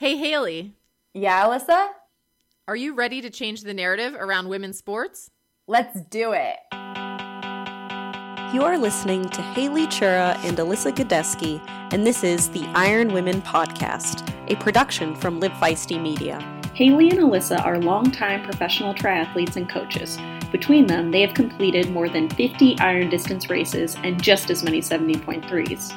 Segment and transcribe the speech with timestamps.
[0.00, 0.74] Hey, Haley.
[1.12, 1.88] Yeah, Alyssa?
[2.68, 5.32] Are you ready to change the narrative around women's sports?
[5.66, 6.54] Let's do it.
[8.54, 11.60] You are listening to Haley Chura and Alyssa Godesky,
[11.92, 16.38] and this is the Iron Women Podcast, a production from Live Feisty Media.
[16.74, 20.16] Haley and Alyssa are longtime professional triathletes and coaches.
[20.52, 24.80] Between them, they have completed more than 50 iron distance races and just as many
[24.80, 25.92] 70.3s.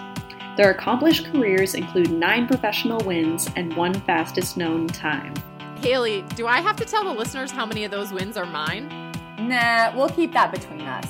[0.58, 5.34] Their accomplished careers include nine professional wins and one fastest known time.
[5.78, 8.90] Haley, do I have to tell the listeners how many of those wins are mine?
[9.40, 11.10] Nah, we'll keep that between us.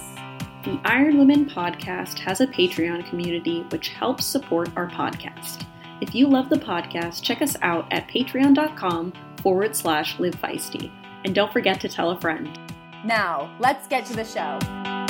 [0.64, 5.66] The Iron Women podcast has a Patreon community which helps support our podcast.
[6.02, 10.92] If you love the podcast, check us out at patreon.com forward slash live feisty.
[11.26, 12.58] And don't forget to tell a friend.
[13.04, 15.01] Now, let's get to the show.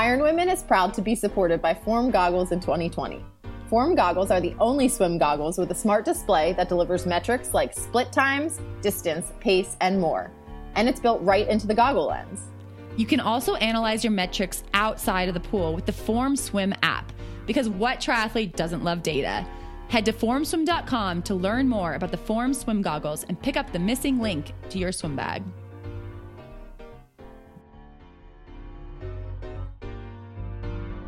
[0.00, 3.22] Iron Women is proud to be supported by Form Goggles in 2020.
[3.68, 7.74] Form goggles are the only swim goggles with a smart display that delivers metrics like
[7.74, 10.30] split times, distance, pace, and more.
[10.74, 12.40] And it's built right into the goggle lens.
[12.96, 17.12] You can also analyze your metrics outside of the pool with the Form Swim app,
[17.44, 19.46] because what triathlete doesn't love data?
[19.88, 23.78] Head to formswim.com to learn more about the Form Swim goggles and pick up the
[23.78, 25.42] missing link to your swim bag.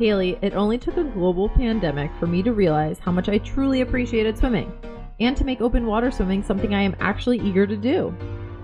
[0.02, 3.82] Haley, it only took a global pandemic for me to realize how much I truly
[3.82, 4.72] appreciated swimming
[5.20, 8.12] and to make open water swimming something I am actually eager to do.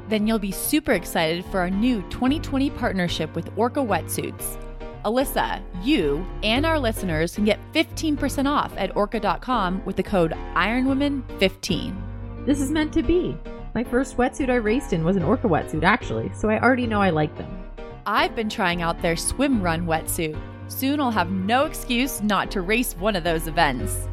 [0.09, 4.61] Then you'll be super excited for our new 2020 partnership with Orca Wetsuits.
[5.05, 12.47] Alyssa, you and our listeners can get 15% off at orca.com with the code IRONWOMAN15.
[12.47, 13.37] This is meant to be.
[13.77, 17.01] My first wetsuit I raced in was an Orca wetsuit, actually, so I already know
[17.01, 17.63] I like them.
[18.07, 20.37] I've been trying out their swim run wetsuit.
[20.69, 24.09] Soon I'll have no excuse not to race one of those events.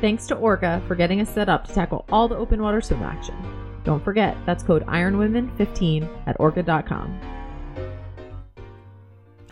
[0.00, 3.02] Thanks to Orca for getting us set up to tackle all the open water swim
[3.02, 3.36] action.
[3.84, 7.20] Don't forget, that's code IRONWOMEN15 at orca.com.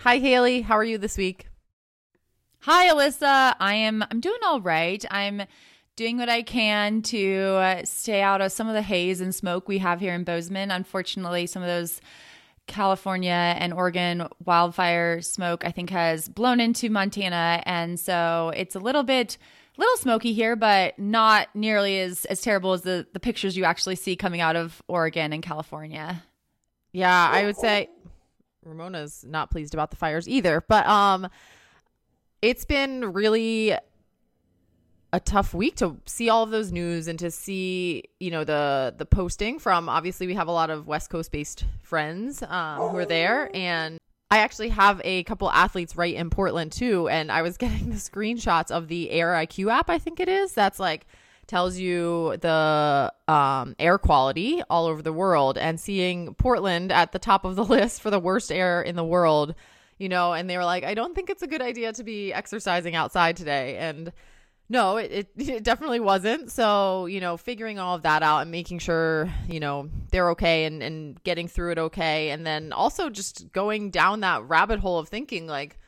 [0.00, 0.62] Hi, Haley.
[0.62, 1.48] How are you this week?
[2.60, 3.54] Hi, Alyssa.
[3.60, 5.04] I am I'm doing all right.
[5.10, 5.42] I'm
[5.96, 9.68] doing what I can to uh, stay out of some of the haze and smoke
[9.68, 10.70] we have here in Bozeman.
[10.70, 12.00] Unfortunately, some of those
[12.68, 17.62] California and Oregon wildfire smoke, I think, has blown into Montana.
[17.66, 19.36] And so it's a little bit
[19.76, 23.96] little smoky here, but not nearly as, as terrible as the, the pictures you actually
[23.96, 26.22] see coming out of Oregon and California.
[26.92, 27.88] Yeah, I would say
[28.64, 30.64] Ramona's not pleased about the fires either.
[30.66, 31.28] But um
[32.40, 33.74] it's been really
[35.12, 38.94] a tough week to see all of those news and to see you know the
[38.96, 42.96] the posting from obviously we have a lot of west coast based friends um, who
[42.96, 43.50] are there.
[43.54, 43.98] And
[44.30, 47.08] i actually have a couple athletes right in portland too.
[47.08, 50.52] And i was getting the screenshots of the air iq app i think it is
[50.52, 51.06] that's like
[51.46, 57.18] tells you the um, air quality all over the world and seeing portland at the
[57.18, 59.54] top of the list for the worst air in the world
[59.96, 62.34] you know and they were like i don't think it's a good idea to be
[62.34, 63.78] exercising outside today.
[63.78, 64.12] And
[64.68, 66.50] no, it, it, it definitely wasn't.
[66.50, 70.64] So, you know, figuring all of that out and making sure, you know, they're okay
[70.64, 72.30] and, and getting through it okay.
[72.30, 75.78] And then also just going down that rabbit hole of thinking like,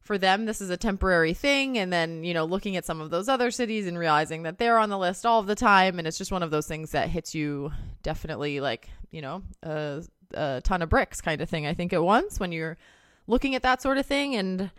[0.00, 1.78] for them, this is a temporary thing.
[1.78, 4.78] And then, you know, looking at some of those other cities and realizing that they're
[4.78, 5.98] on the list all the time.
[5.98, 7.72] And it's just one of those things that hits you
[8.02, 10.02] definitely like, you know, a,
[10.34, 12.76] a ton of bricks kind of thing, I think, at once when you're
[13.26, 14.34] looking at that sort of thing.
[14.36, 14.70] And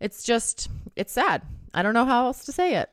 [0.00, 1.42] it's just, it's sad.
[1.72, 2.90] I don't know how else to say it.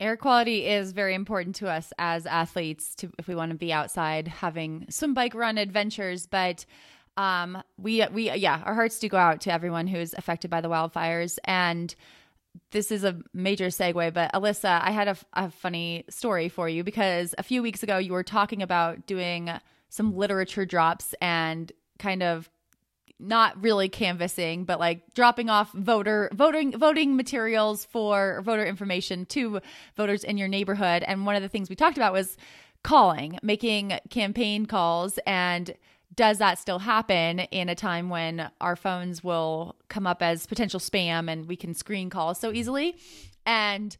[0.00, 3.72] Air quality is very important to us as athletes to if we want to be
[3.72, 6.64] outside having some bike run adventures, but
[7.16, 10.68] um we we yeah, our hearts do go out to everyone who's affected by the
[10.68, 11.96] wildfires and
[12.70, 16.84] this is a major segue, but Alyssa, I had a, a funny story for you
[16.84, 19.50] because a few weeks ago you were talking about doing
[19.88, 22.48] some literature drops and kind of
[23.20, 29.60] not really canvassing, but like dropping off voter voting voting materials for voter information to
[29.96, 31.02] voters in your neighborhood.
[31.02, 32.36] And one of the things we talked about was
[32.82, 35.74] calling, making campaign calls and
[36.14, 40.80] does that still happen in a time when our phones will come up as potential
[40.80, 42.96] spam and we can screen calls so easily?
[43.46, 43.96] And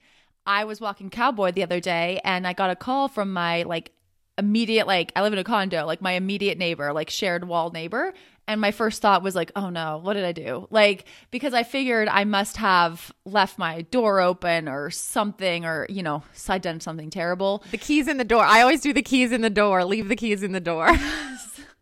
[0.46, 3.92] I was walking Cowboy the other day and I got a call from my like
[4.38, 8.14] immediate like I live in a condo, like my immediate neighbor, like shared wall neighbor.
[8.48, 10.66] And my first thought was like, oh no, what did I do?
[10.70, 16.02] Like, because I figured I must have left my door open or something, or, you
[16.02, 17.62] know, so I'd done something terrible.
[17.70, 18.42] The keys in the door.
[18.42, 19.84] I always do the keys in the door.
[19.84, 20.88] Leave the keys in the door.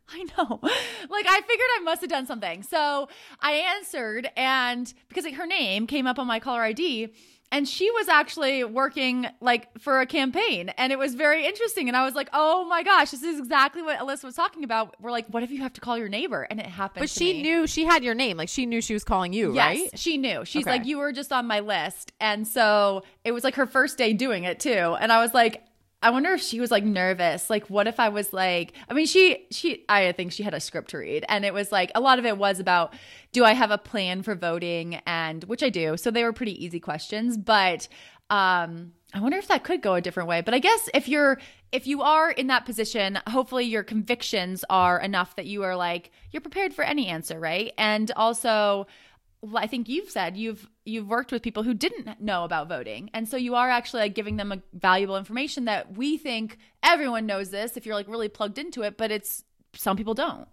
[0.08, 0.60] I know.
[0.62, 2.62] Like I figured I must have done something.
[2.62, 3.08] So
[3.40, 7.12] I answered and because like, her name came up on my caller ID
[7.52, 11.96] and she was actually working like for a campaign and it was very interesting and
[11.96, 15.10] i was like oh my gosh this is exactly what alyssa was talking about we're
[15.10, 17.42] like what if you have to call your neighbor and it happened but she me.
[17.42, 18.36] knew she had your name.
[18.36, 19.98] Like she knew she was calling you, yes right?
[19.98, 20.78] she knew she's Okay.
[20.78, 24.12] like you were just on my list and so it was like her first day
[24.12, 25.62] doing it too and i was like
[26.02, 27.48] I wonder if she was like nervous.
[27.48, 30.60] Like, what if I was like, I mean, she, she, I think she had a
[30.60, 31.24] script to read.
[31.28, 32.94] And it was like, a lot of it was about,
[33.32, 35.00] do I have a plan for voting?
[35.06, 35.96] And which I do.
[35.96, 37.36] So they were pretty easy questions.
[37.36, 37.88] But,
[38.28, 40.42] um, I wonder if that could go a different way.
[40.42, 41.40] But I guess if you're,
[41.72, 46.10] if you are in that position, hopefully your convictions are enough that you are like,
[46.30, 47.72] you're prepared for any answer, right?
[47.78, 48.86] And also,
[49.54, 53.28] I think you've said you've you've worked with people who didn't know about voting, and
[53.28, 57.50] so you are actually like giving them a valuable information that we think everyone knows
[57.50, 59.44] this if you're like really plugged into it, but it's
[59.74, 60.48] some people don't.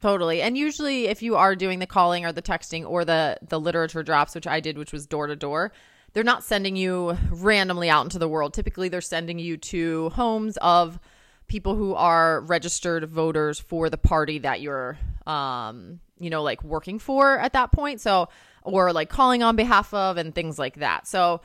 [0.00, 0.42] Totally.
[0.42, 4.02] And usually if you are doing the calling or the texting or the the literature
[4.02, 5.72] drops, which I did, which was door to door,
[6.12, 8.52] they're not sending you randomly out into the world.
[8.52, 10.98] Typically they're sending you to homes of
[11.46, 16.98] people who are registered voters for the party that you're um you know like working
[16.98, 18.00] for at that point.
[18.00, 18.28] So
[18.62, 21.06] or like calling on behalf of and things like that.
[21.06, 21.40] So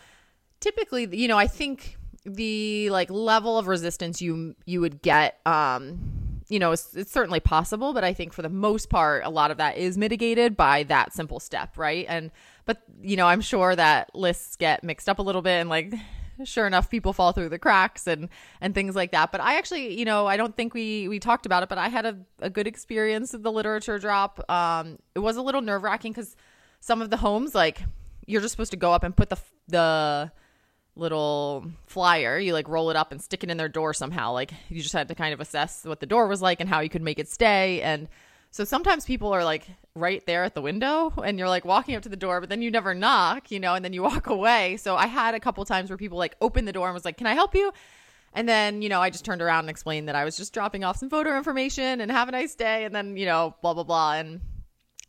[0.62, 6.00] typically you know i think the like level of resistance you you would get um
[6.47, 9.51] you know it's, it's certainly possible but i think for the most part a lot
[9.51, 12.31] of that is mitigated by that simple step right and
[12.65, 15.91] but you know i'm sure that lists get mixed up a little bit and like
[16.45, 18.29] sure enough people fall through the cracks and
[18.59, 19.31] and things like that.
[19.31, 21.89] But i actually you know i don't think we we talked about it but i
[21.89, 24.49] had a, a good experience with the literature drop.
[24.49, 26.35] Um it was a little nerve-wracking because
[26.79, 27.83] some of the homes like
[28.25, 30.31] you're just supposed to go up and put the the
[30.95, 34.33] little flyer you like roll it up and stick it in their door somehow.
[34.33, 36.81] Like you just had to kind of assess what the door was like and how
[36.81, 37.81] you could make it stay.
[37.81, 38.07] And
[38.51, 42.03] so sometimes people are like right there at the window and you're like walking up
[42.03, 44.77] to the door but then you never knock you know and then you walk away.
[44.77, 47.18] So i had a couple times where people like opened the door and was like
[47.18, 47.71] can i help you?
[48.33, 50.83] And then you know i just turned around and explained that i was just dropping
[50.83, 53.83] off some voter information and have a nice day and then you know blah blah
[53.83, 54.13] blah.
[54.13, 54.42] And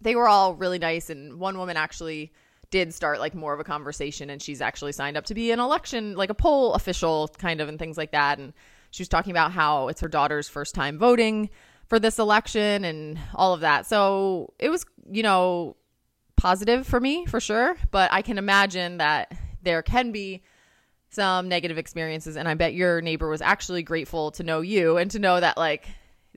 [0.03, 1.11] they were all really nice.
[1.11, 2.33] And one woman actually
[2.71, 5.61] did start like more of a conversation and she's actually signed up to be an
[5.61, 8.39] election like a poll official kind of and things like that.
[8.39, 8.53] And
[8.91, 11.51] she was talking about how it's her daughter's first time voting
[11.93, 13.85] for this election and all of that.
[13.85, 15.77] So it was you know
[16.39, 17.77] positive for me for sure.
[17.91, 19.31] But i can imagine that
[19.63, 20.43] there can be
[21.11, 22.39] some negative experiences.
[22.39, 25.59] And i bet your neighbor was actually grateful to know you and to know that
[25.59, 25.87] like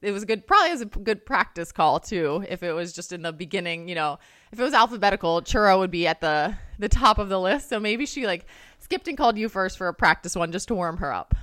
[0.02, 3.22] it was good probably was a good practice call too if it was just in
[3.22, 4.20] the beginning you know.
[4.52, 7.70] If it was alphabetical Chura would be at the the top of the list.
[7.70, 8.46] So maybe she like
[8.80, 11.34] skipped and called you first for a practice one just to warm her up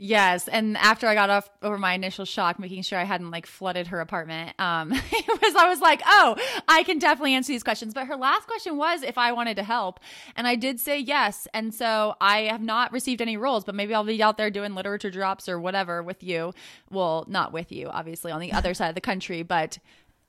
[0.00, 3.46] Yes, and after I got off over my initial shock, making sure I hadn't like
[3.46, 6.36] flooded her apartment, um, it was I was like, oh,
[6.68, 7.94] I can definitely answer these questions.
[7.94, 9.98] But her last question was if I wanted to help,
[10.36, 11.48] and I did say yes.
[11.52, 14.74] And so I have not received any roles, but maybe I'll be out there doing
[14.74, 16.52] literature drops or whatever with you.
[16.90, 19.78] Well, not with you, obviously, on the other side of the country, but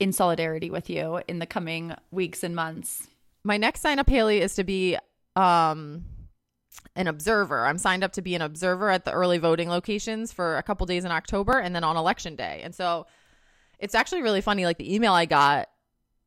[0.00, 3.06] in solidarity with you in the coming weeks and months.
[3.44, 4.96] my next sign up haley is to be
[5.36, 6.04] um
[6.96, 7.66] an observer.
[7.66, 10.86] I'm signed up to be an observer at the early voting locations for a couple
[10.86, 12.60] days in october and then on election day.
[12.62, 13.06] And so
[13.78, 15.68] it's actually really funny like the email i got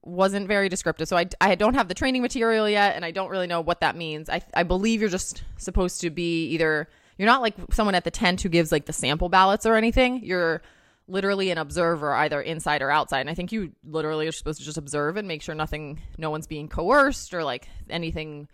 [0.06, 1.08] wasn't very descriptive.
[1.08, 3.82] So i, I don't have the training material yet and i don't really know what
[3.82, 4.30] that means.
[4.30, 8.12] I, I believe you're just supposed to be either you're not like someone at the
[8.12, 10.24] tent who gives like the sample ballots or anything.
[10.24, 10.64] You're
[11.08, 13.20] literally an observer either inside or outside.
[13.22, 16.30] And i think you literally are supposed to just observe and make sure nothing no
[16.30, 18.48] one's being coerced or like anything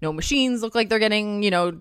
[0.00, 1.80] no machines look like they're getting you know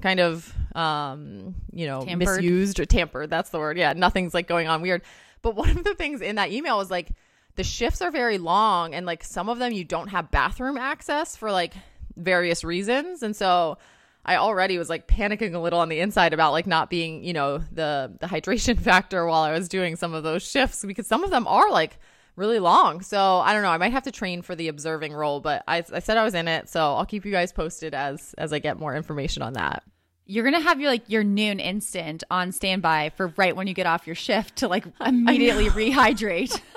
[0.00, 2.36] kind of um you know Tampered.
[2.42, 3.30] misused or tampered.
[3.30, 3.76] That's the word.
[3.78, 5.02] Yeah nothing's like going on weird.
[5.42, 7.10] But one of the things in that email was like
[7.56, 11.36] the shifts are very long and like some of them you don't have bathroom access
[11.36, 11.74] for like
[12.16, 13.22] various reasons.
[13.22, 13.78] And so
[14.24, 17.32] I already was like panicking a little on the inside about like not being, you
[17.32, 21.24] know, the the hydration factor while I was doing some of those shifts because some
[21.24, 21.98] of them are like
[22.38, 23.02] really long.
[23.02, 23.70] So I don't know.
[23.70, 26.34] I might have to train for the observing role, but I, I said I was
[26.34, 29.54] in it, so I'll keep you guys posted as as I get more information on
[29.54, 29.82] that.
[30.24, 33.86] You're gonna have your like your Nuun instant on standby for right when you get
[33.86, 36.60] off your shift to like immediately rehydrate.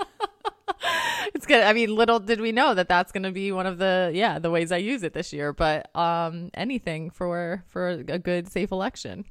[1.33, 1.63] It's good.
[1.63, 4.39] I mean, little did we know that that's going to be one of the yeah
[4.39, 5.53] the ways I use it this year.
[5.53, 9.25] But um, anything for for a good safe election.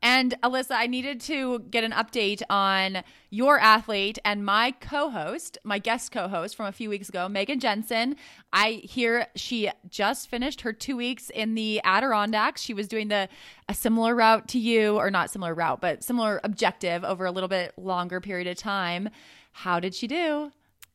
[0.00, 5.58] And Alyssa, I needed to get an update on your athlete and my co host,
[5.64, 8.14] my guest co host from a few weeks ago, Megan Jensen.
[8.52, 12.62] I hear she just finished her two weeks in the Adirondacks.
[12.62, 13.28] She was doing the
[13.68, 17.48] a similar route to you, or not similar route, but similar objective over a little
[17.48, 19.08] bit longer period of time.
[19.50, 20.52] How did she do?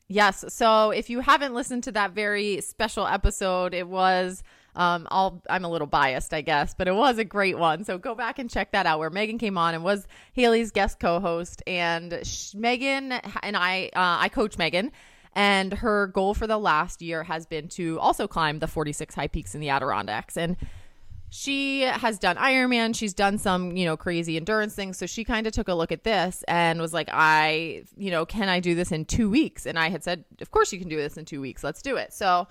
[0.08, 0.46] Yes.
[0.50, 4.44] So if you haven't listened to that very special episode, it was
[4.76, 7.84] um, I'll, I'm a little biased, I guess, but it was a great one.
[7.84, 11.00] So go back and check that out where Megan came on and was Haley's guest
[11.00, 11.62] co-host.
[11.68, 12.22] And
[12.56, 14.92] Megan and I, uh, I coach Megan
[15.36, 19.28] and her goal for the last year has been to also climb the 46 high
[19.28, 20.38] peaks in the Adirondacks.
[20.38, 20.58] And
[21.30, 22.96] she has done Ironman.
[22.96, 25.00] She's done some, you know, crazy endurance things.
[25.00, 28.24] So she kind of took a look at this and was like, I, you know,
[28.24, 29.66] can I do this in two weeks?
[29.66, 31.64] And I had said, of course you can do this in two weeks.
[31.64, 32.14] Let's do it.
[32.14, 32.48] So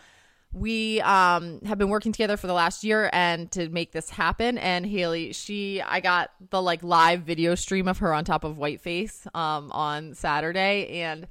[0.52, 4.59] we um, have been working together for the last year and to make this happen.
[4.59, 8.56] And haley she i got the like live video stream of her on top of
[8.56, 11.00] whiteface um, on saturday.
[11.00, 11.26] And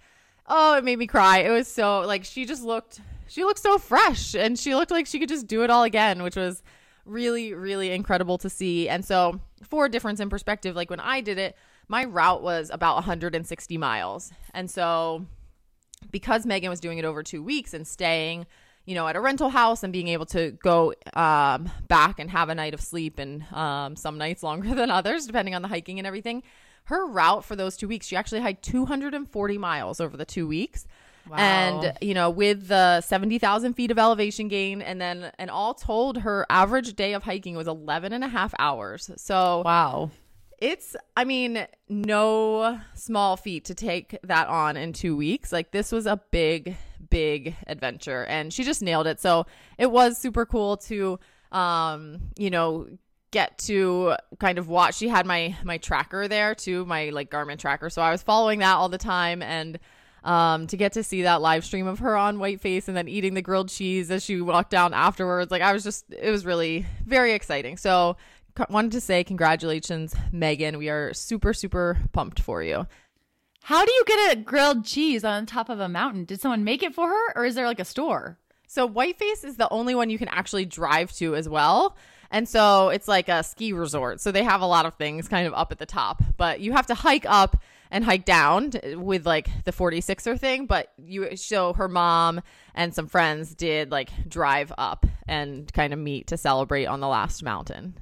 [0.47, 1.39] oh it made me cry.
[1.39, 4.33] It was so like she just looked she looked so fresh.
[4.33, 6.63] And she looked like she could just do it all again which was
[7.05, 8.89] really really incredible to see.
[8.89, 11.55] And so for a difference in perspective like when i did it
[11.87, 14.31] my route was about 160 miles.
[14.53, 15.27] And so
[16.09, 18.47] because megan was doing it over two weeks and staying
[18.91, 22.49] you know, at a rental house and being able to go um, back and have
[22.49, 25.97] a night of sleep and um, some nights longer than others, depending on the hiking
[25.97, 26.43] and everything.
[26.83, 30.87] Her route for those two weeks, she actually hiked 240 miles over the two weeks.
[31.29, 31.37] Wow.
[31.37, 36.17] And, you know, with the 70,000 feet of elevation gain, and then, and all told,
[36.17, 39.09] her average day of hiking was 11 and a half hours.
[39.15, 40.11] So, wow.
[40.57, 45.53] It's, I mean, no small feat to take that on in two weeks.
[45.53, 46.75] Like, this was a big,
[47.11, 49.19] big adventure and she just nailed it.
[49.19, 49.45] So
[49.77, 51.19] it was super cool to
[51.51, 52.87] um, you know,
[53.31, 54.95] get to kind of watch.
[54.95, 57.89] She had my my tracker there too, my like Garmin tracker.
[57.89, 59.79] So I was following that all the time and
[60.23, 63.33] um, to get to see that live stream of her on Whiteface and then eating
[63.33, 65.49] the grilled cheese as she walked down afterwards.
[65.49, 67.77] Like I was just, it was really very exciting.
[67.77, 68.17] So
[68.69, 70.77] wanted to say congratulations, Megan.
[70.77, 72.85] We are super, super pumped for you.
[73.63, 76.25] How do you get a grilled cheese on top of a mountain?
[76.25, 78.39] Did someone make it for her or is there like a store?
[78.67, 81.95] So Whiteface is the only one you can actually drive to as well.
[82.31, 84.19] And so it's like a ski resort.
[84.19, 86.71] So they have a lot of things kind of up at the top, but you
[86.71, 90.65] have to hike up and hike down with like the 46er thing.
[90.65, 92.41] But you show her mom
[92.73, 97.07] and some friends did like drive up and kind of meet to celebrate on the
[97.07, 97.95] last mountain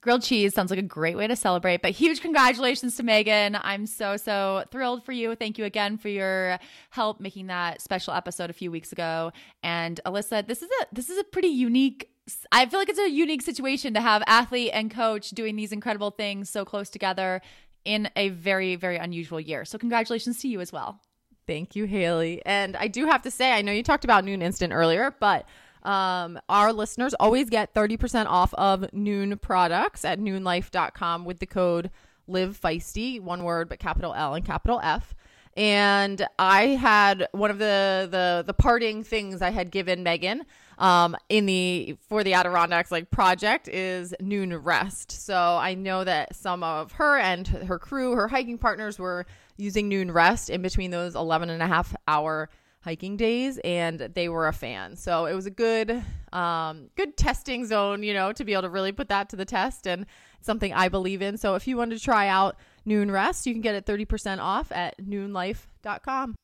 [0.00, 1.82] grilled cheese sounds like a great way to celebrate.
[1.82, 3.58] But huge congratulations to Megan.
[3.60, 5.34] I'm so, so thrilled for you.
[5.34, 6.58] Thank you again for your
[6.90, 9.32] help making that special episode a few weeks ago.
[9.62, 12.10] And Alyssa, this is a this is a pretty unique
[12.52, 16.10] I feel like it's a unique situation to have athlete and coach doing these incredible
[16.10, 17.40] things so close together
[17.84, 19.64] in a very, very unusual year.
[19.64, 21.00] So congratulations to you as well.
[21.46, 22.42] Thank you, Haley.
[22.44, 25.46] And I do have to say, I know you talked about Nuun Instant earlier, but
[25.88, 31.90] um, our listeners always get 30% off of Nuun products at nuunlife.com with the code
[32.26, 35.14] live feisty, one word, but capital L and capital F.
[35.56, 40.44] And I had one of the, the, the parting things I had given Megan
[40.76, 45.10] um, in the for the Adirondacks like project is Nuun rest.
[45.10, 49.24] So I know that some of her and her crew, her hiking partners, were
[49.56, 54.28] using Nuun rest in between those 11 and a half hour hiking days and they
[54.28, 54.96] were a fan.
[54.96, 58.70] So it was a good um good testing zone, you know, to be able to
[58.70, 60.06] really put that to the test and
[60.40, 61.36] something I believe in.
[61.38, 62.56] So if you want to try out
[62.86, 66.34] Nuun Rest, you can get it 30% off at nuunlife.com.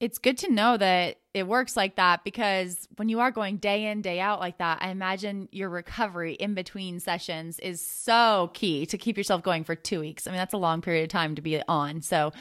[0.00, 3.84] It's good to know that it works like that because when you are going day
[3.84, 8.86] in, day out like that, I imagine your recovery in between sessions is so key
[8.86, 10.26] to keep yourself going for two weeks.
[10.26, 12.00] I mean, that's a long period of time to be on.
[12.00, 12.32] So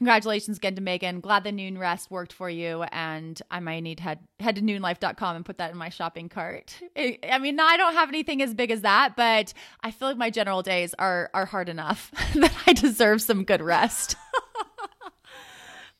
[0.00, 1.20] congratulations again to Megan.
[1.20, 2.84] Glad the Nuun rest worked for you.
[2.84, 6.30] And I might need to head, head to nuunlife.com and put that in my shopping
[6.30, 6.74] cart.
[6.96, 9.52] I mean, I don't have anything as big as that, but
[9.82, 13.60] I feel like my general days are, are hard enough that I deserve some good
[13.60, 14.16] rest.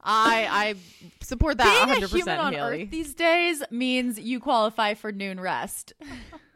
[0.03, 0.75] I I
[1.21, 2.05] support that Being 100%.
[2.05, 2.85] A human on Haley.
[2.85, 5.93] Earth these days means you qualify for Nuun rest.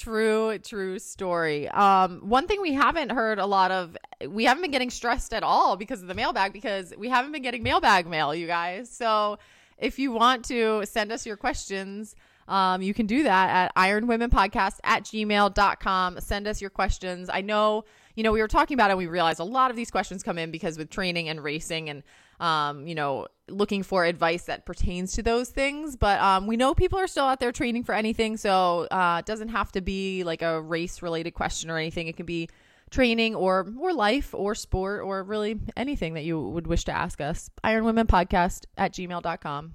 [0.00, 1.68] True, true story.
[1.68, 5.42] Um, one thing we haven't heard a lot of, we haven't been getting stressed at
[5.42, 8.88] all because of the mailbag because we haven't been getting mailbag mail, you guys.
[8.88, 9.38] So
[9.76, 12.16] if you want to send us your questions,
[12.48, 16.20] um, you can do that at ironwomenpodcast at gmail.com.
[16.20, 17.28] Send us your questions.
[17.30, 18.92] I know you know, we were talking about it.
[18.92, 21.88] And we realized a lot of these questions come in because with training and racing
[21.88, 22.02] and,
[22.40, 25.96] um, you know, looking for advice that pertains to those things.
[25.96, 28.36] But um, we know people are still out there training for anything.
[28.36, 32.06] So uh, it doesn't have to be like a race related question or anything.
[32.08, 32.48] It can be
[32.90, 37.20] training or or life or sport or really anything that you would wish to ask
[37.20, 37.48] us.
[37.62, 39.72] Iron Women Podcast at gmail.com.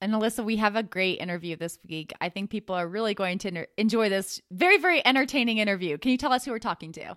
[0.00, 2.12] And Alyssa, we have a great interview this week.
[2.20, 5.96] I think people are really going to enjoy this very, very entertaining interview.
[5.96, 7.16] Can you tell us who we're talking to?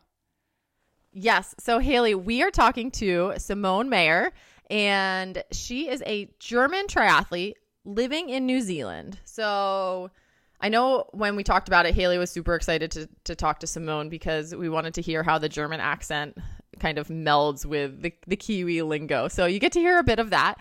[1.18, 1.56] Yes.
[1.60, 4.32] So, Haley, we are talking to Simone Maier,
[4.70, 7.54] and she is a German triathlete
[7.86, 9.18] living in New Zealand.
[9.24, 10.12] So,
[10.60, 13.68] I know when we talked about it, Haley was super excited to, to talk to
[13.68, 16.38] Simone because we wanted to hear how the German accent
[16.82, 19.30] kind of melds with the, the Kiwi lingo.
[19.30, 20.56] So, you get to hear a bit of that.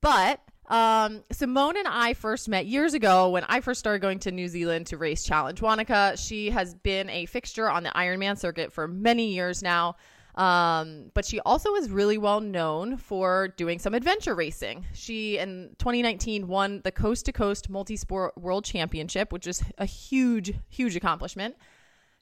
[0.00, 4.32] But um, Simone and I first met years ago when I first started going to
[4.32, 6.16] New Zealand to race Challenge Wanaka.
[6.16, 9.96] She has been a fixture on the Ironman circuit for many years now.
[10.34, 14.84] Um, but she also is really well known for doing some adventure racing.
[14.92, 20.52] She in 2019 won the Coast to Coast Multisport World Championship, which is a huge,
[20.68, 21.56] huge accomplishment.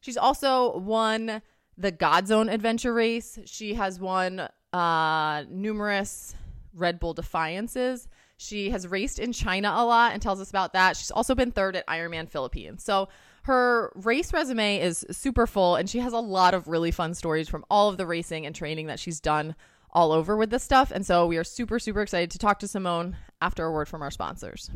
[0.01, 1.43] She's also won
[1.77, 3.39] the Godzone Adventure Race.
[3.47, 6.37] She has won uh, numerous
[6.73, 8.07] Red Bull Defiances.
[8.37, 10.97] She has raced in China a lot and tells us about that.
[10.97, 12.83] She's also been third at Ironman Philippines.
[12.83, 13.09] So
[13.45, 17.49] her race resume is super full and she has a lot of really fun stories
[17.49, 19.55] from all of the racing and training that she's done
[19.91, 20.91] all over with this stuff.
[20.91, 24.03] And so we are super, super excited to talk to Simone after a word from
[24.03, 24.71] our sponsors.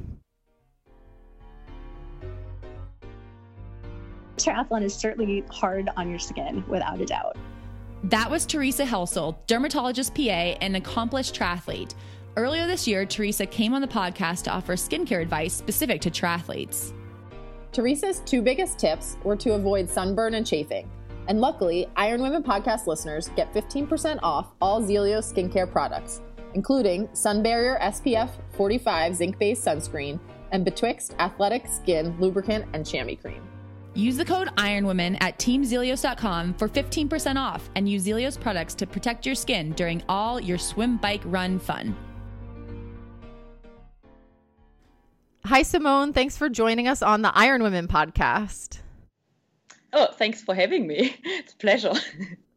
[4.36, 7.36] Triathlon is certainly hard on your skin, without a doubt.
[8.04, 11.94] That was Teresa Helsel, dermatologist PA and accomplished triathlete.
[12.38, 16.92] Earlier this year, Teresa came on the podcast to offer skincare advice specific to triathletes.
[17.72, 20.88] Teresa's two biggest tips were to avoid sunburn and chafing.
[21.26, 26.22] And luckily, Iron Women podcast listeners get 15% off all Zelios skincare products,
[26.54, 30.20] including Sun Barrier SPF 45 zinc based sunscreen
[30.52, 33.42] and Betwixt Athletic Skin Lubricant and Chamois Cream.
[33.94, 39.26] Use the code IRONWOMEN at teamzelios.com for 15% off and use Zelios products to protect
[39.26, 41.96] your skin during all your swim, bike, run fun.
[45.48, 46.12] Hi, Simone.
[46.12, 48.80] Thanks for joining us on the Iron Women podcast.
[49.94, 51.16] Oh, thanks for having me.
[51.24, 51.94] It's a pleasure.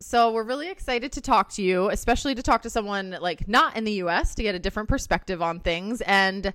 [0.01, 3.77] So, we're really excited to talk to you, especially to talk to someone like not
[3.77, 6.01] in the US to get a different perspective on things.
[6.01, 6.53] And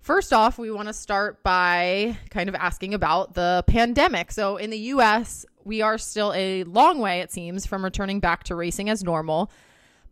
[0.00, 4.30] first off, we want to start by kind of asking about the pandemic.
[4.32, 8.44] So, in the US, we are still a long way, it seems, from returning back
[8.44, 9.50] to racing as normal.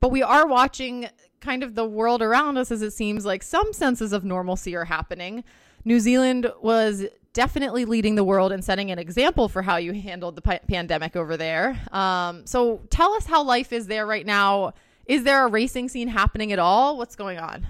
[0.00, 1.08] But we are watching
[1.42, 4.86] kind of the world around us as it seems like some senses of normalcy are
[4.86, 5.44] happening.
[5.84, 10.36] New Zealand was definitely leading the world and setting an example for how you handled
[10.36, 11.78] the p- pandemic over there.
[11.90, 14.72] Um, so tell us how life is there right now.
[15.06, 16.96] Is there a racing scene happening at all?
[16.96, 17.66] What's going on?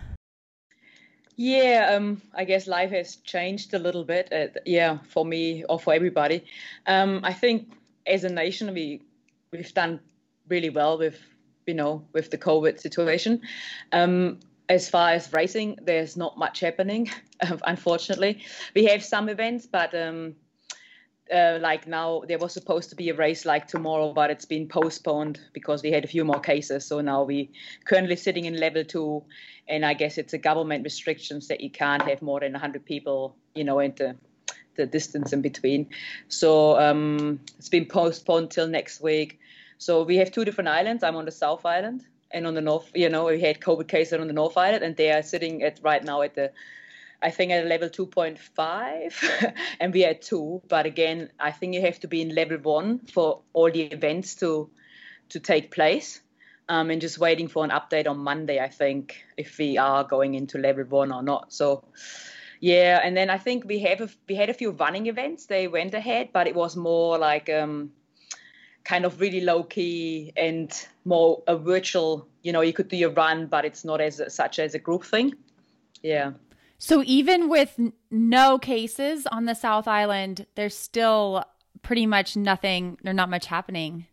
[1.37, 4.31] Yeah, um, I guess life has changed a little bit.
[4.33, 6.45] Uh, yeah, for me or for everybody.
[6.87, 7.73] Um, I think
[8.07, 9.01] as a nation, we
[9.51, 10.01] we've done
[10.49, 11.19] really well with
[11.67, 13.41] you know with the COVID situation.
[13.93, 17.11] Um, as far as racing, there's not much happening,
[17.67, 18.43] unfortunately.
[18.75, 20.35] We have some events, but um,
[21.33, 24.69] uh, like now there was supposed to be a race like tomorrow, but it's been
[24.69, 26.85] postponed because we had a few more cases.
[26.87, 27.49] So now we're
[27.85, 29.23] currently sitting in level two,
[29.69, 33.37] and I guess it's a government restrictions that you can't have more than 100 people,
[33.55, 34.17] you know, and the,
[34.77, 35.89] the distance in between.
[36.29, 39.39] So um, it's been postponed till next week.
[39.83, 41.03] So we have two different islands.
[41.03, 44.21] I'm on the South Island, and on the north, you know, we had COVID cases
[44.21, 46.53] on the North Island, and they are sitting at right now at the,
[47.21, 50.63] I think at level 2.5, and we are at two.
[50.69, 54.37] But again, I think you have to be in level one for all the events
[54.37, 54.71] to,
[55.31, 56.21] to take place.
[56.69, 60.35] Um, and just waiting for an update on Monday, I think, if we are going
[60.35, 61.53] into level one or not.
[61.53, 61.85] So,
[62.61, 65.47] yeah, and then I think we have a, we had a few running events.
[65.47, 67.91] They went ahead, but it was more like um,
[68.85, 73.11] kind of really low key and more a virtual you know you could do your
[73.11, 75.35] run but it's not as such as a group thing.
[76.03, 76.33] Yeah.
[76.79, 77.79] So even with
[78.11, 81.45] no cases on the south island there's still
[81.83, 84.07] pretty much nothing or not much happening?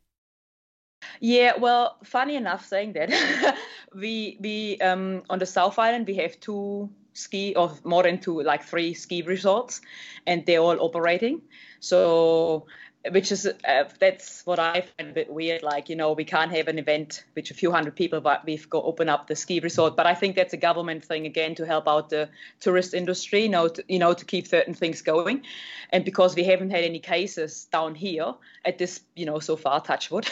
[1.20, 3.58] Yeah well funny enough saying that
[3.96, 8.42] we we um on the south island we have two ski or more than two
[8.42, 9.82] like three ski resorts
[10.28, 11.42] and they're all operating.
[11.80, 12.66] So
[13.12, 15.64] which is uh, that's what I find a bit weird.
[15.64, 18.70] Like you know, we can't have an event which a few hundred people, but we've
[18.70, 19.96] got open up the ski resort.
[19.96, 23.50] But I think that's a government thing again to help out the tourist industry, you
[23.50, 25.44] know, to, you know, to keep certain things going.
[25.92, 28.34] And because we haven't had any cases down here
[28.66, 30.28] at this, you know, so far, touch wood.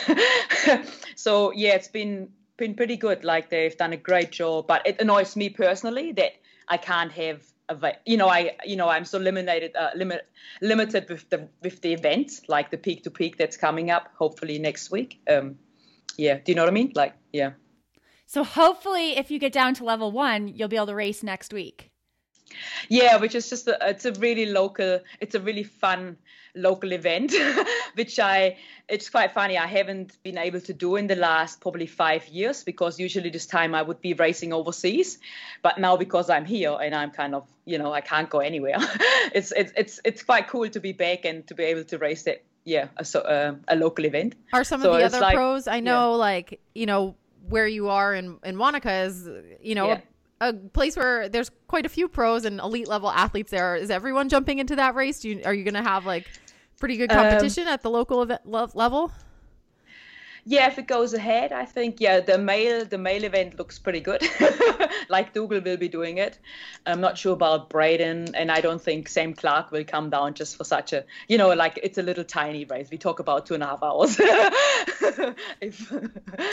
[1.15, 3.23] so yeah, it's been been pretty good.
[3.23, 6.33] Like they've done a great job, but it annoys me personally that
[6.67, 7.41] I can't have
[8.05, 10.27] you know i you know i'm so limited uh, limit
[10.61, 14.57] limited with the with the event like the peak to peak that's coming up hopefully
[14.59, 15.21] next week.
[15.29, 15.55] Um
[16.17, 16.35] yeah.
[16.35, 16.91] Do you know what i mean?
[16.95, 17.51] Like yeah.
[18.25, 21.53] So hopefully if you get down to level one you'll be able to race next
[21.53, 21.91] week
[22.89, 26.17] yeah which is just a, it's a really local it's a really fun
[26.57, 27.33] local event,
[27.95, 28.57] which I
[28.87, 29.57] it's quite funny.
[29.57, 33.45] I haven't been able to do in the last probably five years because usually this
[33.45, 35.19] time I would be racing overseas,
[35.61, 38.77] but now because I'm here and I'm kind of you know I can't go anywhere.
[39.33, 42.27] it's it's it's it's quite cool to be back and to be able to race
[42.27, 42.43] it.
[42.65, 44.35] Yeah, a, uh, a local event.
[44.51, 45.67] Are some so of the other like, pros?
[45.69, 46.17] I know, yeah.
[46.17, 47.15] like you know
[47.47, 49.29] where you are in in Wanaka is
[49.61, 49.87] you know.
[49.87, 49.93] Yeah.
[49.93, 50.01] A,
[50.39, 53.75] a place where there's quite a few pros and elite level athletes there.
[53.75, 55.19] Is everyone jumping into that race?
[55.19, 56.27] Do you, are you going to have like
[56.79, 59.11] Pretty good competition um, at the local event level.
[60.45, 63.99] Yeah, if it goes ahead, I think yeah the male the male event looks pretty
[63.99, 64.21] good.
[65.09, 66.37] like Dougal will be doing it.
[66.85, 70.55] I'm not sure about Braden, and I don't think Sam Clark will come down just
[70.55, 72.89] for such a you know like it's a little tiny race.
[72.91, 74.15] We talk about two and a half hours.
[75.59, 75.91] if,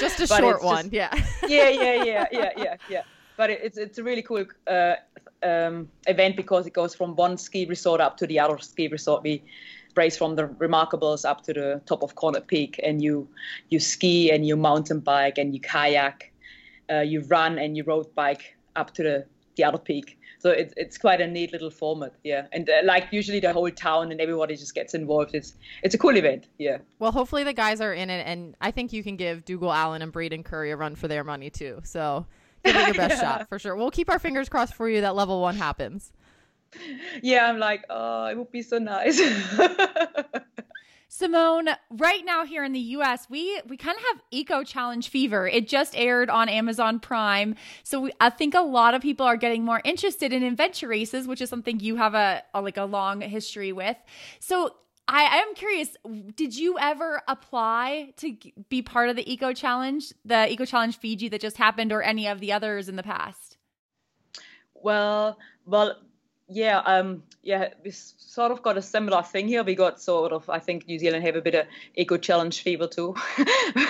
[0.00, 1.10] just a short one, just, yeah.
[1.46, 3.02] yeah, yeah, yeah, yeah, yeah, yeah.
[3.36, 4.94] But it's it's a really cool uh,
[5.42, 9.22] um, event because it goes from one ski resort up to the other ski resort.
[9.22, 9.42] We
[9.96, 13.28] race from the Remarkables up to the top of Coronet Peak, and you
[13.70, 16.32] you ski and you mountain bike and you kayak,
[16.90, 19.24] uh, you run and you road bike up to the
[19.56, 20.18] the other peak.
[20.38, 22.46] So it's it's quite a neat little format, yeah.
[22.52, 25.34] And uh, like usually the whole town and everybody just gets involved.
[25.34, 26.78] It's it's a cool event, yeah.
[26.98, 30.02] Well, hopefully the guys are in it, and I think you can give Dougal Allan
[30.02, 31.80] and Braden Currie a run for their money too.
[31.84, 32.26] So
[32.64, 33.38] give it your best yeah.
[33.38, 33.76] shot for sure.
[33.76, 36.12] We'll keep our fingers crossed for you that level one happens
[37.22, 39.20] yeah, I'm like, oh, it would be so nice.
[41.08, 45.46] Simone, right now here in the US, we we kind of have Eco Challenge fever.
[45.46, 47.54] It just aired on Amazon Prime.
[47.84, 51.28] So we, I think a lot of people are getting more interested in adventure races,
[51.28, 53.96] which is something you have a, a like a long history with.
[54.40, 54.74] So
[55.06, 55.96] I am curious,
[56.34, 58.36] did you ever apply to
[58.70, 62.26] be part of the Eco Challenge, the Eco Challenge Fiji that just happened or any
[62.26, 63.58] of the others in the past?
[64.74, 65.96] Well, well,
[66.48, 69.62] yeah, um, yeah, we sort of got a similar thing here.
[69.62, 72.86] We got sort of, I think New Zealand have a bit of eco challenge fever
[72.86, 73.14] too.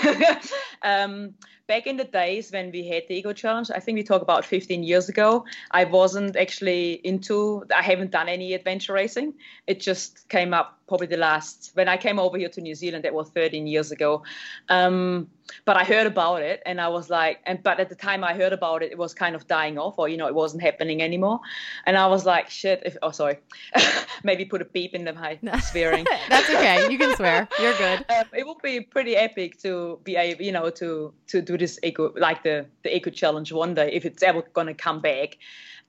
[0.82, 1.34] um,
[1.66, 4.44] back in the days when we had the eco challenge, I think we talk about
[4.44, 5.44] 15 years ago.
[5.70, 7.64] I wasn't actually into.
[7.74, 9.34] I haven't done any adventure racing.
[9.66, 13.04] It just came up probably the last when I came over here to New Zealand.
[13.04, 14.22] That was 13 years ago.
[14.68, 15.28] Um,
[15.64, 18.34] but I heard about it and I was like, and but at the time I
[18.34, 21.02] heard about it, it was kind of dying off, or you know, it wasn't happening
[21.02, 21.40] anymore.
[21.86, 22.82] And I was like, shit.
[22.84, 23.38] If oh, sorry,
[24.24, 26.06] maybe put a beep in the high swearing.
[26.28, 26.90] That's okay.
[26.90, 27.48] You can swear.
[27.60, 28.04] You're good.
[28.14, 31.80] Um, it would be pretty epic to be able, you know, to to do this
[31.82, 35.38] eco like the the eco challenge one day if it's ever gonna come back.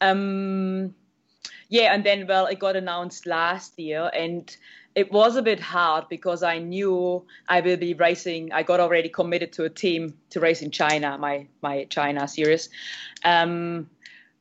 [0.01, 0.95] Um,
[1.69, 4.55] yeah, and then well, it got announced last year and
[4.95, 8.53] it was a bit hard because I knew I will be racing.
[8.53, 12.69] I got already committed to a team to race in China, my my China series.
[13.23, 13.89] Um,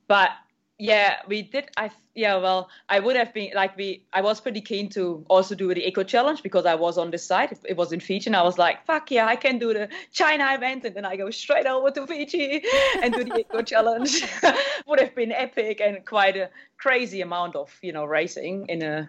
[0.06, 0.30] but
[0.78, 1.70] yeah, we did.
[1.76, 4.04] I yeah, well, I would have been like we.
[4.12, 7.24] I was pretty keen to also do the eco challenge because I was on this
[7.24, 7.56] side.
[7.64, 10.52] It was in Fiji, and I was like, "Fuck yeah, I can do the China
[10.52, 12.62] event," and then I go straight over to Fiji
[13.00, 14.24] and do the eco challenge.
[14.86, 19.08] would have been epic and quite a crazy amount of you know racing in a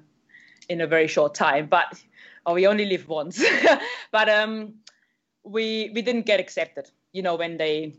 [0.69, 1.65] in a very short time.
[1.65, 1.99] But
[2.45, 3.43] oh, we only live once.
[4.11, 4.75] but um,
[5.43, 6.91] we we didn't get accepted.
[7.11, 7.95] You know when they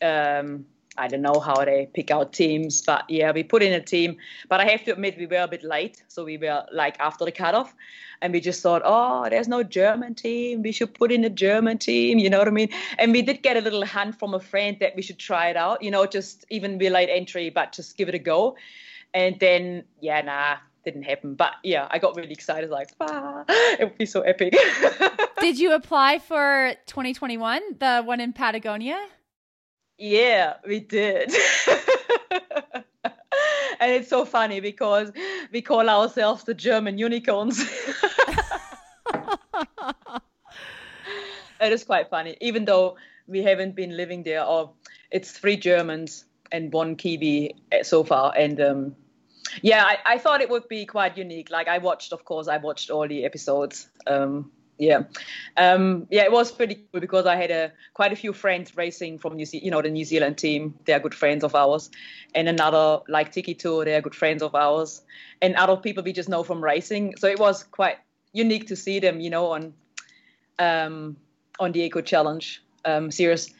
[0.00, 0.64] um,
[1.00, 4.18] I don't know how they pick out teams, but yeah, we put in a team.
[4.50, 7.24] But I have to admit, we were a bit late, so we were like after
[7.24, 7.74] the cutoff,
[8.20, 10.60] and we just thought, oh, there's no German team.
[10.60, 12.18] We should put in a German team.
[12.18, 12.68] You know what I mean?
[12.98, 15.56] And we did get a little hint from a friend that we should try it
[15.56, 15.82] out.
[15.82, 18.56] You know, just even be late entry, but just give it a go.
[19.14, 21.34] And then, yeah, nah, didn't happen.
[21.34, 24.54] But yeah, I got really excited, like, ah, it would be so epic.
[25.40, 29.00] Did you apply for 2021, the one in Patagonia?
[30.00, 31.30] Yeah, we did.
[33.78, 35.12] and it's so funny because
[35.52, 37.60] we call ourselves the German unicorns.
[41.60, 44.42] it is quite funny, even though we haven't been living there.
[44.42, 44.72] Or
[45.10, 48.96] it's three Germans and one Kiwi so far, and um,
[49.60, 51.50] yeah, I, I, thought it would be quite unique.
[51.50, 53.86] Like I watched, of course, I watched all the episodes.
[54.06, 55.02] Um, yeah,
[55.58, 59.18] um, yeah, it was pretty cool because I had a quite a few friends racing
[59.18, 60.74] from New Zealand, you know, the New Zealand team.
[60.86, 61.90] They are good friends of ours,
[62.34, 65.02] and another like Tiki Tour, they are good friends of ours,
[65.42, 67.14] and other people we just know from racing.
[67.18, 67.98] So it was quite
[68.32, 69.74] unique to see them, you know, on
[70.58, 71.18] um,
[71.58, 73.52] on the Eco Challenge um, series.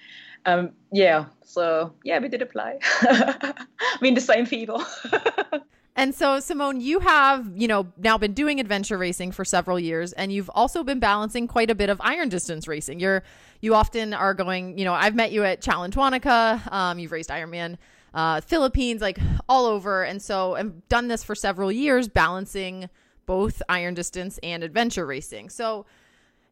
[0.46, 2.78] Um, yeah, so yeah, we did apply.
[2.82, 3.66] I
[4.00, 4.82] mean, the same people.
[6.00, 10.14] And so, Simone, you have, you know, now been doing adventure racing for several years,
[10.14, 13.00] and you've also been balancing quite a bit of iron distance racing.
[13.00, 13.22] You're,
[13.60, 16.62] you often are going, you know, I've met you at Challenge Wanaka.
[16.72, 17.76] Um, you've raced Ironman
[18.14, 20.02] uh, Philippines, like all over.
[20.02, 22.88] And so I've done this for several years, balancing
[23.26, 25.50] both iron distance and adventure racing.
[25.50, 25.84] So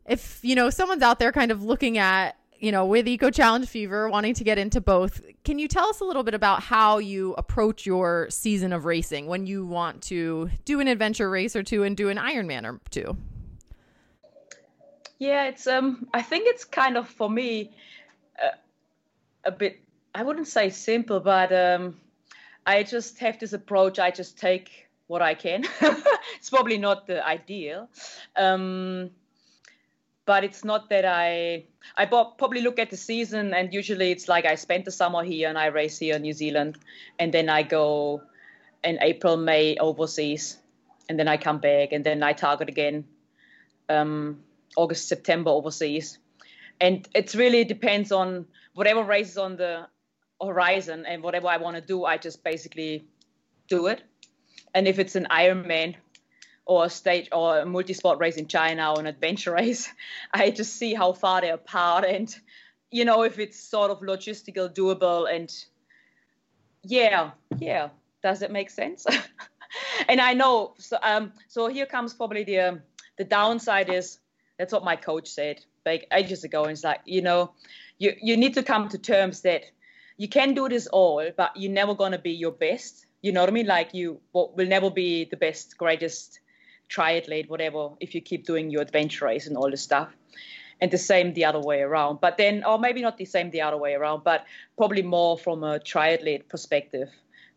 [0.04, 3.66] if, you know, someone's out there kind of looking at you know, with Eco Challenge
[3.66, 5.20] Fever, wanting to get into both.
[5.44, 9.26] Can you tell us a little bit about how you approach your season of racing
[9.26, 12.80] when you want to do an adventure race or two and do an Ironman or
[12.90, 13.16] two?
[15.18, 17.72] Yeah, it's um I think it's kind of for me
[18.42, 18.56] uh,
[19.44, 19.80] a bit
[20.14, 21.96] I wouldn't say simple, but um
[22.66, 23.98] I just have this approach.
[23.98, 25.64] I just take what I can.
[26.36, 27.88] it's probably not the ideal.
[28.36, 29.10] Um
[30.28, 31.64] but it's not that I
[31.96, 35.48] I probably look at the season and usually it's like I spend the summer here
[35.48, 36.76] and I race here in New Zealand
[37.18, 38.20] and then I go
[38.84, 40.58] in April May overseas
[41.08, 43.06] and then I come back and then I target again
[43.88, 44.40] um,
[44.76, 46.18] August September overseas.
[46.78, 49.88] And it really depends on whatever race is on the
[50.42, 53.08] horizon and whatever I want to do I just basically
[53.66, 54.02] do it.
[54.74, 55.96] And if it's an Ironman
[56.68, 59.88] or a stage or a multi-sport race in China or an adventure race,
[60.32, 62.32] I just see how far they're apart and
[62.90, 65.52] you know if it's sort of logistical doable and
[66.84, 67.88] yeah, yeah,
[68.22, 69.06] does it make sense?
[70.08, 72.82] and I know so um so here comes probably the um,
[73.16, 74.18] the downside is
[74.58, 76.62] that's what my coach said like ages ago.
[76.62, 77.52] And it's like you know
[77.98, 79.62] you you need to come to terms that
[80.16, 83.06] you can do this all but you're never going to be your best.
[83.22, 83.66] You know what i mean?
[83.66, 86.40] Like you will never be the best greatest
[86.88, 90.08] triathlete, whatever, if you keep doing your adventure race and all this stuff.
[90.80, 92.20] And the same the other way around.
[92.20, 94.44] But then, or maybe not the same the other way around, but
[94.76, 97.08] probably more from a triathlete perspective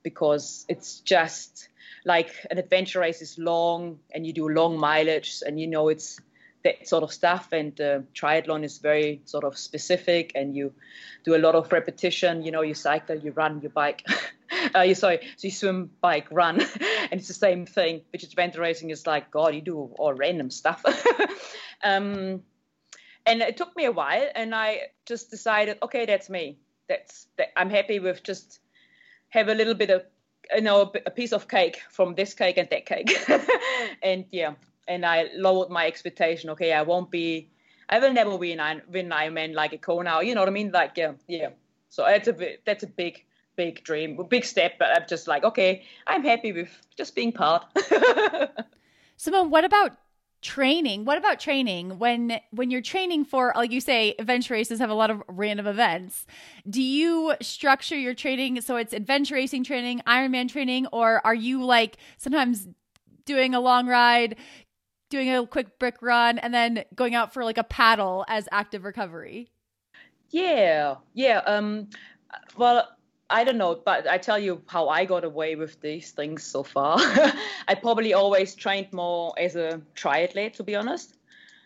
[0.02, 1.70] because it's just
[2.04, 6.20] like an adventure race is long and you do long mileage and you know it's
[6.64, 7.50] that sort of stuff.
[7.52, 10.74] And uh, triathlon is very sort of specific and you
[11.24, 12.44] do a lot of repetition.
[12.44, 14.08] You know, you cycle, you run, you bike.
[14.76, 16.62] uh, you sorry, so you swim, bike, run,
[17.12, 18.02] and it's the same thing.
[18.12, 20.84] Which adventure racing is like, God, you do all random stuff.
[21.84, 22.42] um,
[23.26, 26.58] and it took me a while, and I just decided, okay, that's me.
[26.90, 28.60] That's that, I'm happy with just
[29.30, 30.04] have a little bit of
[30.54, 33.12] you know a piece of cake from this cake and that cake,
[34.04, 34.54] and yeah,
[34.88, 36.50] and I lowered my expectation.
[36.52, 37.50] Okay, I won't be.
[37.90, 40.24] I will never win win Ironman like a Kona.
[40.24, 40.72] You know what I mean?
[40.72, 41.50] Like yeah, yeah.
[41.90, 44.74] So that's a that's a big big dream, big step.
[44.80, 47.66] But I'm just like, okay, I'm happy with just being part.
[49.18, 49.98] Simone, what about
[50.42, 51.06] training?
[51.06, 54.96] What about training when when you're training for, like you say, adventure races have a
[54.96, 56.26] lot of random events?
[56.70, 61.64] Do you structure your training so it's adventure racing training, Ironman training, or are you
[61.64, 62.68] like sometimes
[63.26, 64.36] doing a long ride?
[65.12, 68.84] Doing a quick brick run and then going out for like a paddle as active
[68.84, 69.52] recovery.
[70.32, 71.40] Yeah, yeah.
[71.46, 71.90] Um,
[72.58, 72.88] well,
[73.30, 76.64] I don't know, but I tell you how I got away with these things so
[76.64, 76.98] far.
[77.68, 81.18] I probably always trained more as a triathlete, to be honest.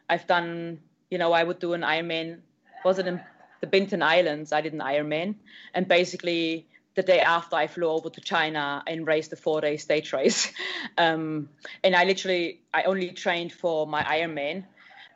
[0.09, 0.79] I've done,
[1.09, 2.39] you know, I would do an Ironman.
[2.83, 3.21] Was it in
[3.61, 4.51] the Bintan Islands?
[4.51, 5.35] I did an Ironman,
[5.73, 10.13] and basically the day after I flew over to China and raced the four-day stage
[10.13, 10.51] race.
[10.97, 11.49] Um,
[11.83, 14.63] and I literally, I only trained for my Ironman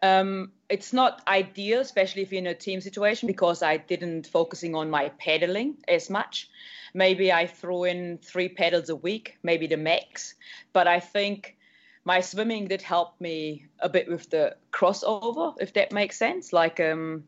[0.01, 4.75] um, it's not ideal, especially if you're in a team situation, because I didn't focusing
[4.75, 6.49] on my pedaling as much.
[6.93, 10.35] Maybe I threw in three pedals a week, maybe the max.
[10.73, 11.57] But I think
[12.05, 16.53] my swimming did help me a bit with the crossover, if that makes sense.
[16.53, 17.25] Like, um,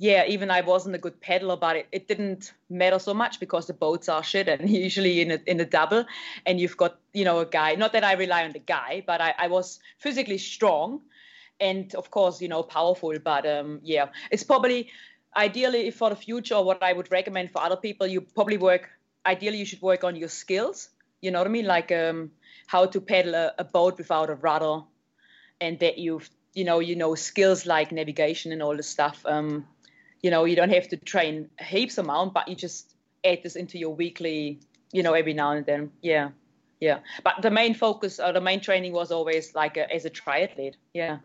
[0.00, 3.66] yeah, even I wasn't a good pedaler, but it, it didn't matter so much because
[3.66, 6.06] the boats are shit and usually in a, in a double.
[6.46, 9.20] And you've got, you know, a guy, not that I rely on the guy, but
[9.20, 11.02] I, I was physically strong
[11.60, 13.14] and of course you know powerful.
[13.22, 14.88] But um, yeah it's probably
[15.36, 18.90] ideally for the future what i would recommend for other people you probably work
[19.24, 20.88] ideally you should work on your skills.
[21.20, 21.66] You know what i mean?
[21.66, 22.30] Like um,
[22.66, 24.80] how to paddle a, a, boat without a rudder
[25.60, 29.24] and that you've, you know you know skills like navigation and all this stuff.
[29.26, 29.66] Um,
[30.22, 33.78] you know you don't have to train heaps amount but you just add this into
[33.78, 34.60] your weekly
[34.92, 36.30] you know every now and then yeah
[36.80, 37.00] yeah.
[37.22, 40.74] But the main focus or the main training was always like a, as a triathlete.
[40.94, 41.18] Yeah.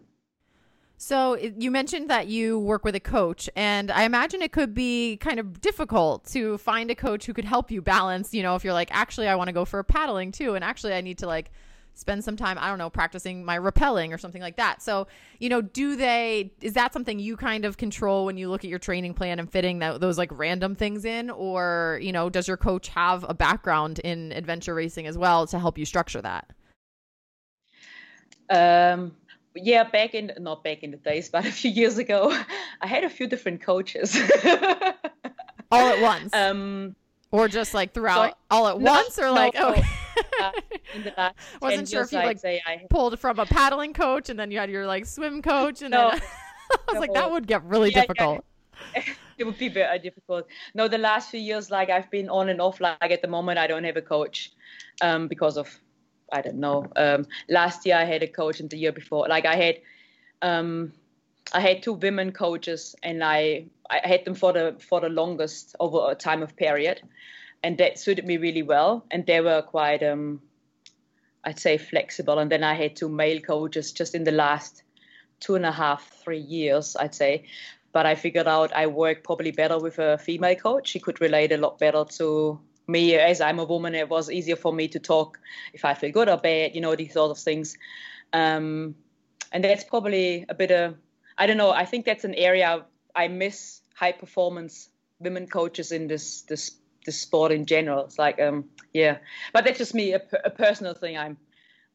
[0.97, 5.17] So you mentioned that you work with a coach, and I imagine it could be
[5.17, 8.33] kind of difficult to find a coach who could help you balance.
[8.33, 10.93] You know, if you're like, actually, I want to go for paddling too, and actually,
[10.93, 11.51] I need to like
[11.95, 14.81] spend some time, I don't know, practicing my rappelling or something like that.
[14.81, 15.07] So,
[15.39, 18.69] you know, do they, is that something you kind of control when you look at
[18.69, 21.29] your training plan and fitting that, those like random things in?
[21.29, 25.57] Or, you know, does your coach have a background in adventure racing as well to
[25.57, 26.51] help you structure that?
[28.49, 29.15] Um,
[29.55, 32.29] yeah, back in not back in the days, but a few years ago,
[32.81, 34.15] I had a few different coaches.
[35.71, 36.33] all at once.
[36.33, 36.95] Um,
[37.35, 39.83] or just like throughout so, all at no, once, or like no, okay.
[40.41, 40.51] uh,
[40.95, 44.29] in the last wasn't sure if you like say I pulled from a paddling coach
[44.29, 46.21] and then you had your like swim coach, and no, then
[46.71, 48.45] I was like that would get really yeah, difficult.
[48.95, 49.03] Yeah.
[49.37, 50.47] it would be very difficult.
[50.73, 52.79] No, the last few years, like I've been on and off.
[52.79, 54.51] Like at the moment, I don't have a coach
[55.01, 55.67] um, because of
[56.31, 56.87] I don't know.
[56.95, 59.75] Um, last year I had a coach, and the year before, like I had,
[60.41, 60.93] um,
[61.53, 65.75] I had two women coaches, and I I had them for the for the longest
[65.79, 67.01] over a time of period,
[67.63, 69.05] and that suited me really well.
[69.11, 70.41] And they were quite, um,
[71.43, 72.39] I'd say, flexible.
[72.39, 74.83] And then I had two male coaches just in the last
[75.39, 77.45] two and a half, three years, I'd say.
[77.91, 80.89] But I figured out I work probably better with a female coach.
[80.89, 84.55] She could relate a lot better to me as I'm a woman, it was easier
[84.55, 85.39] for me to talk
[85.73, 87.77] if I feel good or bad, you know, these sort of things.
[88.33, 88.95] Um,
[89.51, 90.95] and that's probably a bit of,
[91.37, 96.07] I don't know, I think that's an area I miss high performance women coaches in
[96.07, 96.71] this, this,
[97.05, 98.03] this sport in general.
[98.05, 99.17] It's like, um, yeah,
[99.53, 101.17] but that's just me, a, a personal thing.
[101.17, 101.37] I'm,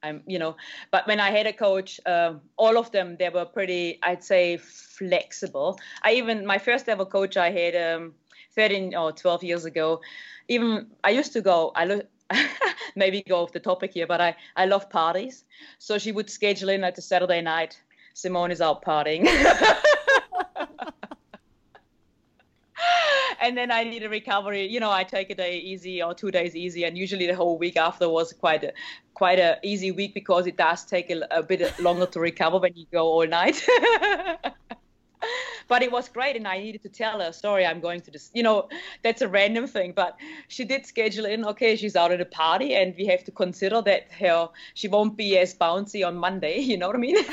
[0.02, 0.56] I'm, you know,
[0.90, 4.56] but when I had a coach, uh, all of them, they were pretty, I'd say,
[4.56, 5.78] flexible.
[6.02, 8.14] I even, my first ever coach I had um,
[8.54, 10.00] 13 or 12 years ago,
[10.48, 11.72] even I used to go.
[11.74, 12.02] I lo-
[12.96, 15.44] maybe go off the topic here, but I I love parties.
[15.78, 17.80] So she would schedule in at a Saturday night.
[18.14, 19.26] Simone is out partying.
[23.40, 24.66] and then I need a recovery.
[24.66, 27.58] You know, I take a day easy or two days easy, and usually the whole
[27.58, 28.72] week after was quite a
[29.14, 32.74] quite a easy week because it does take a, a bit longer to recover when
[32.74, 33.62] you go all night
[35.70, 38.10] but it was great and i needed to tell her a story i'm going to
[38.10, 38.68] this you know
[39.02, 40.16] that's a random thing but
[40.48, 43.80] she did schedule in okay she's out at a party and we have to consider
[43.80, 47.16] that her she won't be as bouncy on monday you know what i mean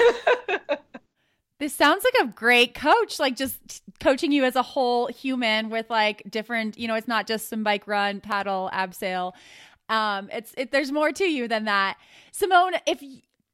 [1.60, 5.90] This sounds like a great coach, like just coaching you as a whole human with
[5.90, 9.34] like different, you know, it's not just some bike run, paddle, abseil.
[9.90, 11.98] Um, it's it, there's more to you than that.
[12.32, 13.02] Simone, if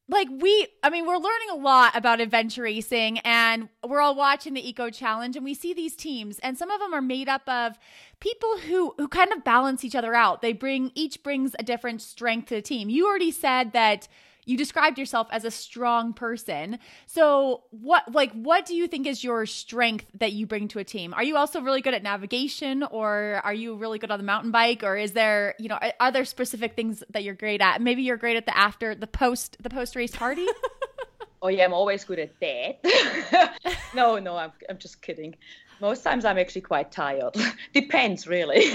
[0.09, 4.53] like we i mean we're learning a lot about adventure racing and we're all watching
[4.53, 7.47] the eco challenge and we see these teams and some of them are made up
[7.47, 7.77] of
[8.23, 10.41] people who who kind of balance each other out.
[10.41, 12.89] They bring each brings a different strength to the team.
[12.89, 14.07] You already said that
[14.45, 16.79] you described yourself as a strong person.
[17.05, 20.83] So what like what do you think is your strength that you bring to a
[20.83, 21.13] team?
[21.13, 24.51] Are you also really good at navigation or are you really good on the mountain
[24.51, 27.81] bike or is there, you know, are there specific things that you're great at?
[27.81, 30.45] Maybe you're great at the after the post the post race party?
[31.41, 33.59] oh yeah, I'm always good at that.
[33.95, 35.35] no, no, I'm I'm just kidding.
[35.81, 37.35] Most times I'm actually quite tired.
[37.73, 38.71] Depends really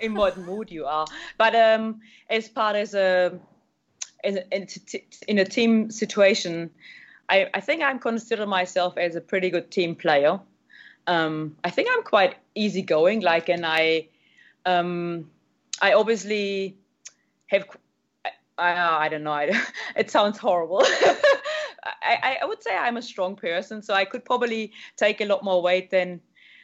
[0.00, 1.06] in what mood you are.
[1.38, 3.38] But um as part as a
[4.24, 4.66] in, in,
[5.28, 6.70] in a team situation,
[7.28, 10.40] I, I think I'm consider myself as a pretty good team player.
[11.06, 14.08] Um, I think I'm quite easygoing, like, and I,
[14.64, 15.30] um,
[15.80, 16.76] I obviously
[17.48, 17.64] have.
[18.56, 19.32] I, I don't know.
[19.32, 19.62] I,
[19.96, 20.82] it sounds horrible.
[22.02, 25.44] I, I would say I'm a strong person, so I could probably take a lot
[25.44, 26.20] more weight than,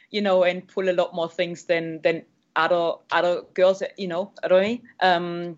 [0.09, 2.23] you know, and pull a lot more things than than
[2.55, 3.83] other other girls.
[3.97, 4.81] You know, I don't mean.
[4.99, 5.57] Um,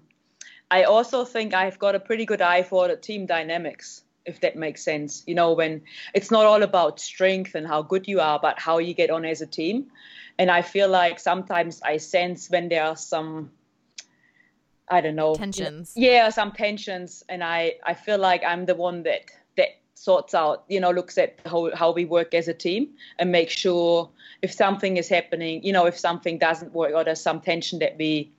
[0.71, 4.56] I also think I've got a pretty good eye for the team dynamics, if that
[4.56, 5.23] makes sense.
[5.28, 5.82] You know, when
[6.13, 9.26] it's not all about strength and how good you are, but how you get on
[9.26, 9.91] as a team.
[10.39, 13.52] And I feel like sometimes I sense when there are some,
[14.89, 15.93] I don't know, tensions.
[15.95, 19.26] yeah, some tensions, and I I feel like I'm the one that
[19.58, 23.32] that sorts out, you know, looks at how how we work as a team and
[23.32, 24.10] make sure
[24.41, 27.95] if something is happening, you know, if something doesn't work or there's some tension that
[27.97, 28.32] we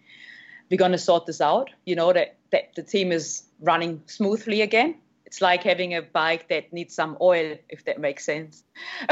[0.71, 1.71] we're going to sort this out.
[1.85, 4.97] You know that that the team is running smoothly again.
[5.27, 8.63] It's like having a bike that needs some oil, if that makes sense.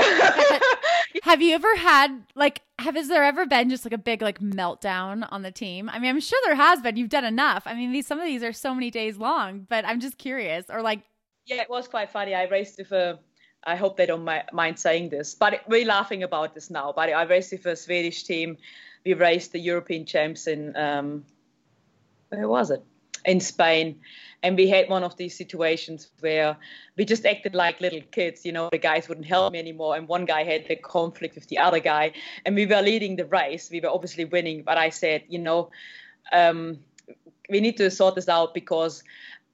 [1.23, 4.39] have you ever had like have is there ever been just like a big like
[4.41, 5.89] meltdown on the team?
[5.89, 6.97] I mean, I'm sure there has been.
[6.97, 7.65] You've done enough.
[7.67, 10.67] I mean, these some of these are so many days long, but I'm just curious.
[10.69, 11.01] Or like,
[11.47, 12.35] yeah, it was quite funny.
[12.35, 13.19] I raced with a.
[13.65, 16.93] I hope they don't mind saying this, but we're laughing about this now.
[16.95, 18.59] But I raced with a Swedish team.
[19.05, 21.25] We raced the European champs in um,
[22.33, 22.83] where was it?
[23.25, 24.01] in Spain.
[24.43, 26.57] And we had one of these situations where
[26.97, 28.45] we just acted like little kids.
[28.45, 29.97] You know, the guys wouldn't help me anymore.
[29.97, 32.13] And one guy had a conflict with the other guy.
[32.45, 33.71] And we were leading the race.
[33.71, 34.63] We were obviously winning.
[34.63, 35.71] But I said, you know,
[36.33, 36.79] um,
[37.51, 39.05] we need to sort this out because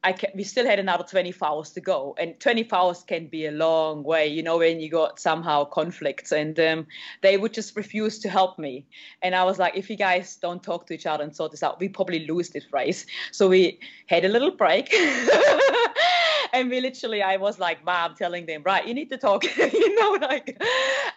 [0.05, 3.47] I can, we still had another 24 hours to go, and 24 hours can be
[3.47, 6.87] a long way, you know, when you got somehow conflicts, and um,
[7.21, 8.87] they would just refuse to help me.
[9.23, 11.65] And I was like, if you guys don't talk to each other and sort this
[11.65, 13.07] out, we probably lose this race.
[13.33, 14.95] So we had a little break,
[16.53, 19.95] and we literally, I was like, Mom, telling them, right, you need to talk, you
[19.97, 20.63] know, like,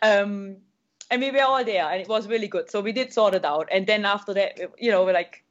[0.02, 0.58] um,
[1.12, 2.72] and we were all there, and it was really good.
[2.72, 5.44] So we did sort it out, and then after that, you know, we're like,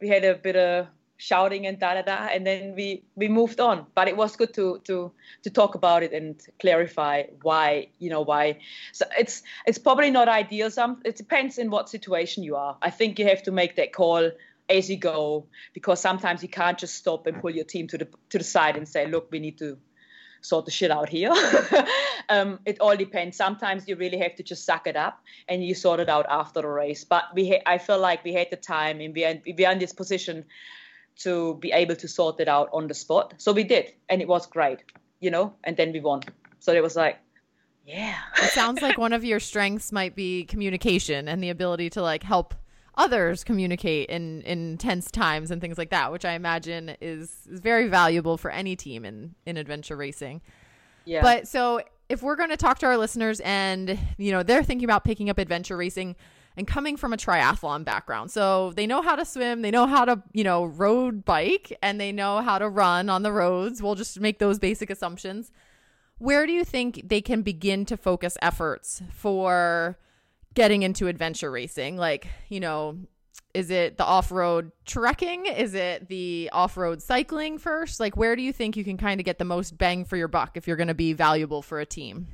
[0.00, 0.86] we had a bit of
[1.18, 3.86] shouting and da da da and then we we moved on.
[3.94, 5.12] But it was good to to
[5.42, 8.58] to talk about it and clarify why you know why.
[8.92, 10.70] So it's it's probably not ideal.
[10.70, 12.78] Some it depends in what situation you are.
[12.80, 14.30] I think you have to make that call
[14.70, 18.08] as you go because sometimes you can't just stop and pull your team to the
[18.30, 19.76] to the side and say look we need to
[20.40, 21.34] sort the shit out here.
[22.30, 23.38] Um, it all depends.
[23.38, 26.60] Sometimes you really have to just suck it up and you sort it out after
[26.60, 27.02] the race.
[27.04, 29.72] But we ha- i feel like we had the time and we are, we are
[29.72, 30.44] in this position
[31.18, 33.34] to be able to sort it out on the spot.
[33.38, 34.78] So we did, and it was great,
[35.20, 36.22] you know, and then we won.
[36.60, 37.18] So it was like,
[37.84, 38.16] yeah.
[38.42, 42.22] it sounds like one of your strengths might be communication and the ability to like
[42.22, 42.54] help
[42.96, 47.60] others communicate in, in tense times and things like that, which I imagine is, is
[47.60, 50.42] very valuable for any team in, in adventure racing.
[51.04, 51.22] Yeah.
[51.22, 54.84] But so if we're going to talk to our listeners and, you know, they're thinking
[54.84, 56.16] about picking up adventure racing,
[56.58, 58.32] and coming from a triathlon background.
[58.32, 62.00] So they know how to swim, they know how to, you know, road bike, and
[62.00, 63.80] they know how to run on the roads.
[63.80, 65.52] We'll just make those basic assumptions.
[66.18, 69.96] Where do you think they can begin to focus efforts for
[70.54, 71.96] getting into adventure racing?
[71.96, 72.98] Like, you know,
[73.54, 75.46] is it the off-road trekking?
[75.46, 78.00] Is it the off-road cycling first?
[78.00, 80.28] Like where do you think you can kind of get the most bang for your
[80.28, 82.26] buck if you're going to be valuable for a team?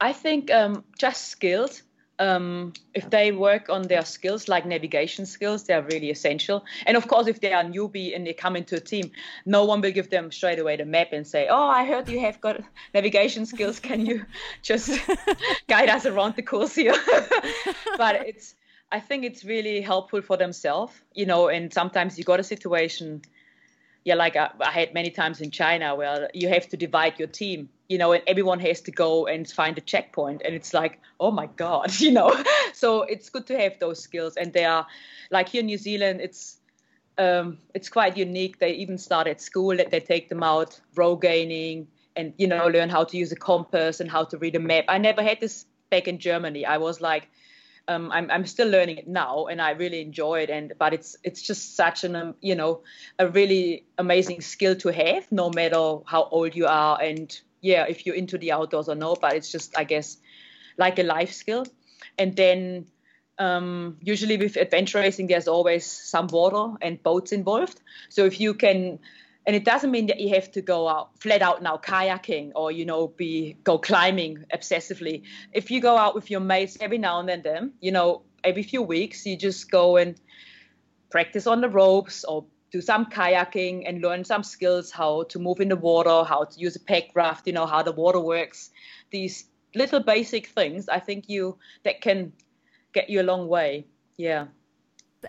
[0.00, 1.82] I think um, just skills
[2.20, 6.64] um, if they work on their skills like navigation skills they're really essential.
[6.86, 9.10] And of course if they are newbie and they come into a team
[9.46, 12.20] no one will give them straight away the map and say oh i heard you
[12.20, 12.60] have got
[12.94, 13.80] navigation skills.
[13.80, 14.24] Can you
[14.62, 15.00] just
[15.68, 16.94] guide us around the course here?
[17.96, 18.54] But it's
[18.92, 23.22] i think it's really helpful for themselves you know and sometimes you got a situation
[24.04, 27.28] yeah like I, I had many times in china where you have to divide your
[27.28, 30.42] team you know, and everyone has to go and find a checkpoint.
[30.44, 32.32] And it's like, oh my God, you know.
[32.72, 34.36] so it's good to have those skills.
[34.36, 34.86] And they are
[35.32, 36.58] like here in New Zealand, it's
[37.18, 38.60] um, it's quite unique.
[38.60, 42.90] They even start at school that they take them out rogaining and you know learn
[42.90, 44.84] how to use a compass and how to read a map.
[44.86, 46.64] I never had this back in Germany.
[46.64, 47.28] I was like,
[47.88, 50.50] um, I'm I'm still learning it now, and I really enjoy it.
[50.50, 52.82] And but it's it's just such an um, you know
[53.18, 58.06] a really amazing skill to have, no matter how old you are and yeah, if
[58.06, 60.16] you're into the outdoors or no, but it's just, I guess,
[60.76, 61.66] like a life skill.
[62.18, 62.86] And then
[63.38, 67.80] um, usually with adventure racing, there's always some water and boats involved.
[68.08, 68.98] So if you can,
[69.46, 72.70] and it doesn't mean that you have to go out flat out now kayaking or
[72.70, 75.22] you know be go climbing obsessively.
[75.52, 78.62] If you go out with your mates every now and then, then you know every
[78.62, 80.20] few weeks, you just go and
[81.10, 85.60] practice on the ropes or do some kayaking and learn some skills how to move
[85.60, 88.70] in the water, how to use a pack raft, you know, how the water works.
[89.10, 92.32] These little basic things, I think you that can
[92.92, 93.86] get you a long way.
[94.16, 94.46] Yeah.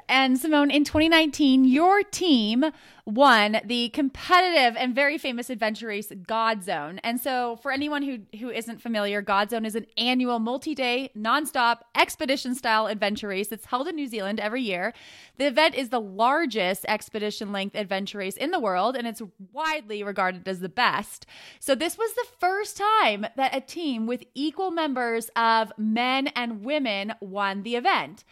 [0.07, 2.65] And Simone, in 2019, your team
[3.05, 6.99] won the competitive and very famous adventure race God Zone.
[7.03, 11.11] And so, for anyone who, who isn't familiar, God Zone is an annual multi day,
[11.17, 14.93] nonstop expedition style adventure race that's held in New Zealand every year.
[15.37, 19.21] The event is the largest expedition length adventure race in the world, and it's
[19.51, 21.25] widely regarded as the best.
[21.59, 26.63] So, this was the first time that a team with equal members of men and
[26.63, 28.23] women won the event.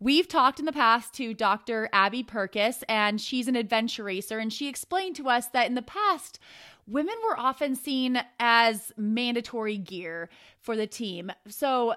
[0.00, 1.88] We've talked in the past to Dr.
[1.92, 5.82] Abby Purkis, and she's an adventure racer, and she explained to us that in the
[5.82, 6.38] past,
[6.86, 10.28] women were often seen as mandatory gear
[10.60, 11.32] for the team.
[11.48, 11.94] So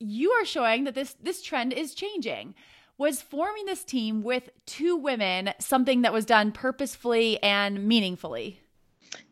[0.00, 2.54] you are showing that this this trend is changing.
[2.98, 8.60] Was forming this team with two women something that was done purposefully and meaningfully?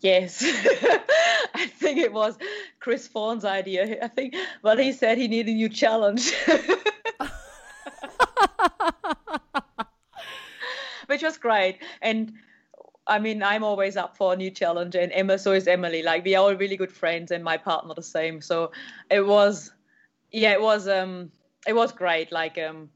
[0.00, 0.42] Yes,
[1.54, 2.38] I think it was
[2.78, 3.98] Chris Forne's idea.
[4.02, 6.32] I think, well, he said he needed a new challenge.
[11.14, 11.78] which was great.
[12.02, 12.32] And
[13.06, 16.02] I mean, I'm always up for a new challenge, and Emma, so is Emily.
[16.02, 18.40] Like we are all really good friends, and my partner the same.
[18.40, 18.72] So
[19.10, 19.70] it was,
[20.32, 21.30] yeah, it was, um,
[21.66, 22.32] it was great.
[22.32, 22.88] Like, um,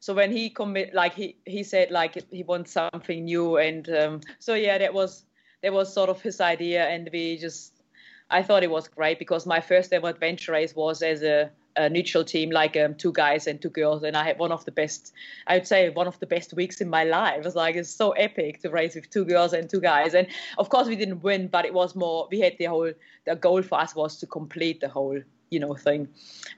[0.00, 4.20] so when he commit like he he said like he wants something new and um,
[4.38, 5.24] so yeah that was
[5.62, 7.82] that was sort of his idea and we just
[8.30, 11.88] i thought it was great because my first ever adventure race was as a, a
[11.88, 14.72] neutral team like um, two guys and two girls and i had one of the
[14.72, 15.12] best
[15.46, 17.38] i would say one of the best weeks in my life.
[17.38, 20.14] It was like it's so epic to race with two girls and two guys.
[20.14, 20.26] And
[20.58, 22.92] of course we didn't win but it was more we had the whole
[23.24, 25.20] the goal for us was to complete the whole
[25.50, 26.08] you know thing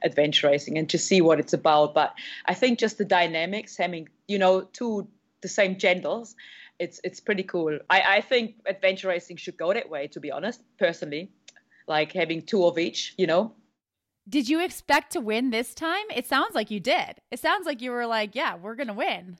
[0.03, 1.95] adventure racing and to see what it's about.
[1.95, 2.15] But
[2.47, 5.09] i think just the dynamics having you know two
[5.43, 6.35] the same genders
[6.79, 7.79] it's it's pretty cool.
[7.91, 11.31] I i think adventure racing should go that way to be honest personally.
[11.87, 13.53] Like having two of each you know
[14.31, 16.05] did you expect to win this time?
[16.15, 17.21] It sounds like you did.
[17.31, 19.39] It sounds like you were like yeah we're gonna win.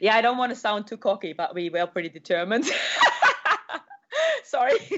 [0.00, 2.66] Yeah i don't want to sound too cocky but we were pretty determined.
[4.44, 4.78] Sorry.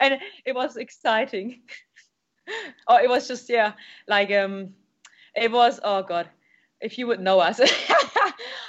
[0.00, 1.60] And it was exciting.
[2.88, 3.72] oh, it was just yeah,
[4.06, 4.74] like um,
[5.34, 6.28] it was oh god,
[6.80, 7.60] if you would know us,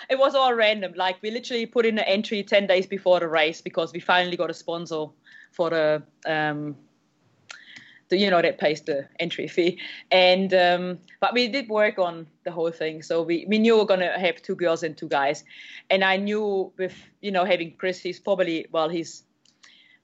[0.10, 0.93] it was all random.
[0.95, 4.38] Like we literally put in an entry ten days before the race because we finally
[4.38, 5.08] got a sponsor
[5.51, 6.76] for the um,
[8.10, 9.80] the you know that pays the entry fee,
[10.12, 13.01] and um, but we did work on the whole thing.
[13.01, 15.43] So we we knew we are gonna have two girls and two guys,
[15.89, 19.24] and I knew with you know having Chris, he's probably well he's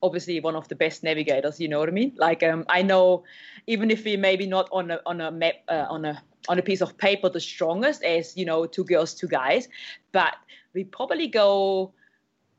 [0.02, 1.60] obviously one of the best navigators.
[1.60, 2.14] You know what I mean?
[2.18, 3.24] Like um, I know,
[3.68, 6.62] even if we maybe not on a on a map uh, on a on a
[6.62, 9.68] piece of paper the strongest as you know two girls two guys,
[10.12, 10.36] but
[10.74, 11.94] we probably go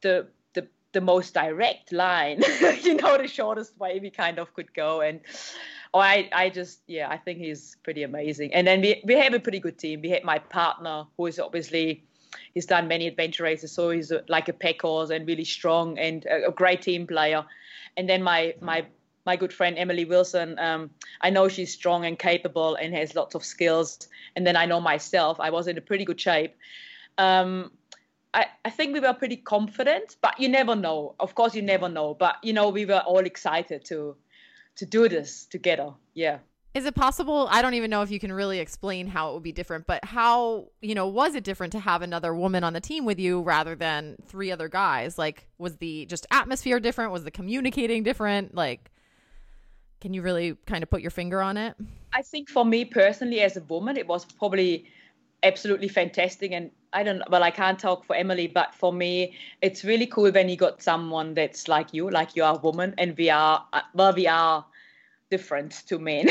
[0.01, 0.27] the
[0.95, 2.43] the most direct line.
[2.83, 5.21] you know, the shortest way we kind of could go and.
[5.93, 8.53] Oh, I, I just, yeah, I think he's pretty amazing.
[8.53, 10.01] And then we, we have a pretty good team.
[10.03, 12.03] We had my partner, who is obviously
[12.53, 15.99] he's done many adventure races, so he's a, like a pack horse and really strong
[15.99, 17.45] and a, a, great team player.
[17.97, 18.87] And then my my
[19.25, 20.91] my good friend Emily Wilson, um,
[21.21, 24.09] I know she's strong and capable and has lots of skills.
[24.37, 26.55] And then I know myself, I was in a pretty good shape.
[27.17, 27.71] Um,
[28.35, 31.14] I, I think we were pretty confident, but you never know.
[31.20, 32.14] Of course, you never know.
[32.14, 34.16] But you know, we were all excited to
[34.76, 35.93] to do this together.
[36.14, 36.39] Yeah.
[36.74, 37.47] Is it possible?
[37.53, 40.05] I don't even know if you can really explain how it would be different, but
[40.05, 43.43] how, you know, was it different to have another woman on the team with you
[43.43, 45.16] rather than three other guys?
[45.16, 47.12] Like, was the just atmosphere different?
[47.12, 48.57] Was the communicating different?
[48.57, 48.91] Like,
[50.01, 51.76] can you really kind of put your finger on it?
[52.12, 54.87] I think for me personally, as a woman, it was probably
[55.45, 56.51] absolutely fantastic.
[56.51, 60.31] And I don't, well, I can't talk for Emily, but for me, it's really cool
[60.31, 63.67] when you got someone that's like you, like you are a woman, and we are,
[63.73, 64.65] uh, well, we are
[65.29, 66.29] different to men.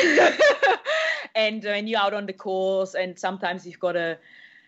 [1.35, 4.17] and when you're out on the course, and sometimes you've got a,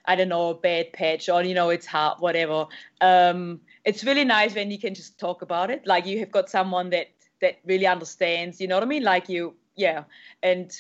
[0.04, 2.68] I don't know, a bad patch, or you know, it's hard, whatever.
[3.00, 5.88] Um, it's really nice when you can just talk about it.
[5.88, 7.08] Like you have got someone that
[7.42, 8.60] that really understands.
[8.60, 9.04] You know what I mean?
[9.04, 10.04] Like you, yeah.
[10.44, 10.72] And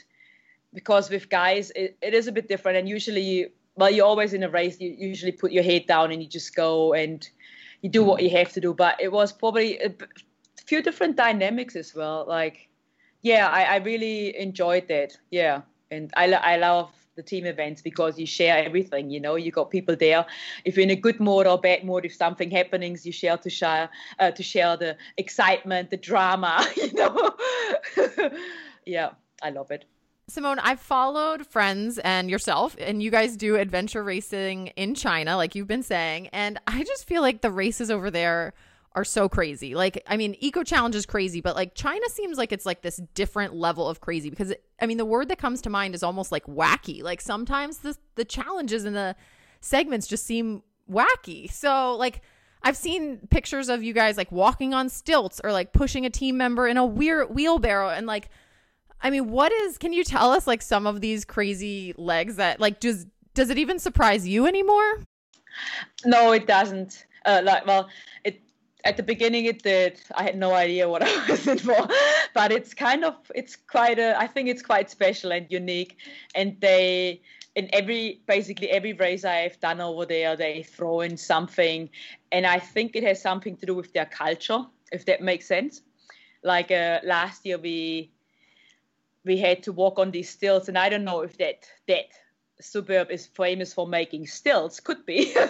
[0.74, 2.78] because with guys, it, it is a bit different.
[2.78, 4.80] And usually, well, you're always in a race.
[4.80, 7.28] You usually put your head down and you just go and
[7.82, 8.73] you do what you have to do.
[8.73, 9.93] But it was probably a
[10.65, 12.26] few different dynamics as well.
[12.28, 12.69] Like
[13.26, 15.17] yeah, I, I really enjoyed that.
[15.32, 19.09] Yeah, and I I love the team events because you share everything.
[19.09, 20.26] You know, you got people there.
[20.63, 23.49] If you're in a good mood or bad mood, if something happenings, you share to
[23.49, 26.63] share uh, to share the excitement, the drama.
[26.76, 27.32] You know,
[28.86, 29.09] yeah,
[29.41, 29.86] I love it.
[30.28, 35.53] Simone, I've followed friends and yourself, and you guys do adventure racing in China, like
[35.53, 36.28] you've been saying.
[36.28, 38.53] And I just feel like the races over there
[38.95, 39.76] are so crazy.
[39.76, 42.99] Like, I mean, Eco Challenge is crazy, but like China seems like it's like this
[43.13, 46.01] different level of crazy because it, I mean, the word that comes to mind is
[46.01, 47.03] almost like wacky.
[47.03, 49.15] Like sometimes the the challenges and the
[49.61, 51.51] segments just seem wacky.
[51.51, 52.21] So like
[52.63, 56.38] I've seen pictures of you guys like walking on stilts or like pushing a team
[56.38, 58.30] member in a weird wheelbarrow and like
[59.01, 62.59] I mean, what is can you tell us like some of these crazy legs that
[62.59, 65.03] like does does it even surprise you anymore?
[66.05, 67.05] No, it doesn't.
[67.25, 67.89] Uh, like well,
[68.23, 68.41] it
[68.83, 70.01] at the beginning it did.
[70.15, 71.87] I had no idea what i was in for.
[72.33, 75.97] But it's kind of it's quite a i think it's quite special and unique.
[76.33, 77.21] And they
[77.55, 81.89] in every basically every race i've done over there they throw in something.
[82.31, 85.81] And i think it has something to do with their culture if that makes sense.
[86.43, 88.11] Like uh, last year we
[89.26, 92.05] we had to walk on these stilts and i don't know if that that
[92.61, 95.36] suburb is famous for making stilts could be.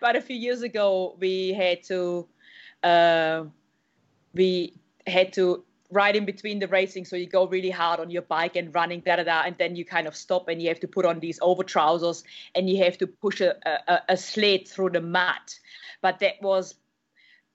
[0.00, 2.28] But a few years ago we had to
[2.82, 3.44] uh,
[4.32, 4.74] we
[5.06, 8.56] had to ride in between the racing so you go really hard on your bike
[8.56, 10.86] and running da da da and then you kind of stop and you have to
[10.86, 12.22] put on these over trousers
[12.54, 13.56] and you have to push a,
[13.88, 15.46] a, a sled through the mud.
[16.02, 16.74] But that was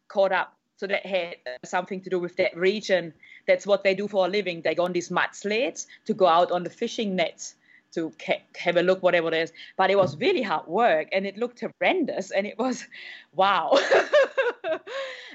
[0.07, 0.57] caught up.
[0.77, 3.13] So that had something to do with that region
[3.47, 4.61] that's what they do for a living.
[4.61, 7.55] They go on these mud sleds to go out on the fishing nets
[7.93, 9.53] to ca- have a look whatever it is.
[9.77, 10.21] But it was mm.
[10.21, 12.85] really hard work and it looked horrendous and it was
[13.33, 13.77] wow.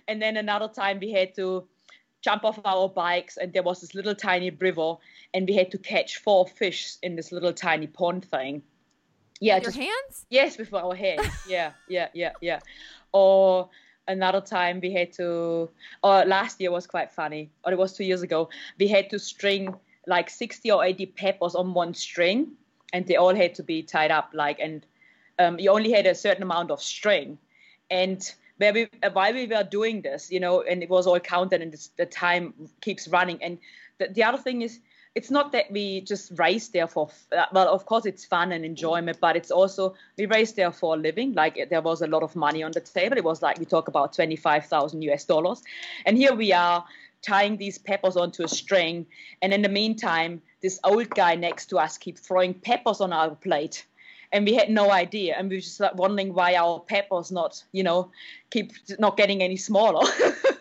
[0.09, 1.68] And then another time we had to
[2.22, 4.94] jump off our bikes and there was this little tiny river
[5.34, 8.62] and we had to catch four fish in this little tiny pond thing.
[9.40, 10.26] Yeah with just, your hands?
[10.30, 11.28] Yes with our hands.
[11.46, 12.61] Yeah yeah yeah yeah.
[13.12, 13.68] Or
[14.09, 15.68] another time we had to
[16.02, 18.48] or last year was quite funny or it was two years ago.
[18.78, 19.74] We had to string
[20.06, 22.52] like 60 or 80 peppers on one string
[22.92, 24.84] and they all had to be tied up like and
[25.38, 27.38] um, you only had a certain amount of string.
[27.90, 28.20] And
[28.56, 31.74] where we, while we were doing this you know and it was all counted and
[31.96, 33.42] the time keeps running.
[33.42, 33.59] And
[33.98, 34.80] the, the other thing is
[35.14, 38.64] it's not that we just race there for uh, well of course it's fun and
[38.64, 41.32] enjoyment but it's also we race there for a living.
[41.34, 43.16] Like there was a lot of money on the table.
[43.16, 45.62] It was like we talk about 25,000 US dollars.
[46.06, 46.84] And here we are
[47.22, 49.06] tying these peppers onto a string.
[49.42, 53.34] And in the meantime this old guy next to us keeps throwing peppers on our
[53.34, 53.86] plate.
[54.32, 55.36] And we had no idea.
[55.38, 58.11] And we were just like wondering why our peppers not you know
[58.50, 60.06] keep not getting any smaller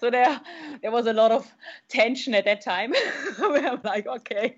[0.00, 0.40] so there
[0.80, 1.46] there was a lot of
[1.88, 2.92] tension at that time
[3.38, 4.56] where I'm like, okay,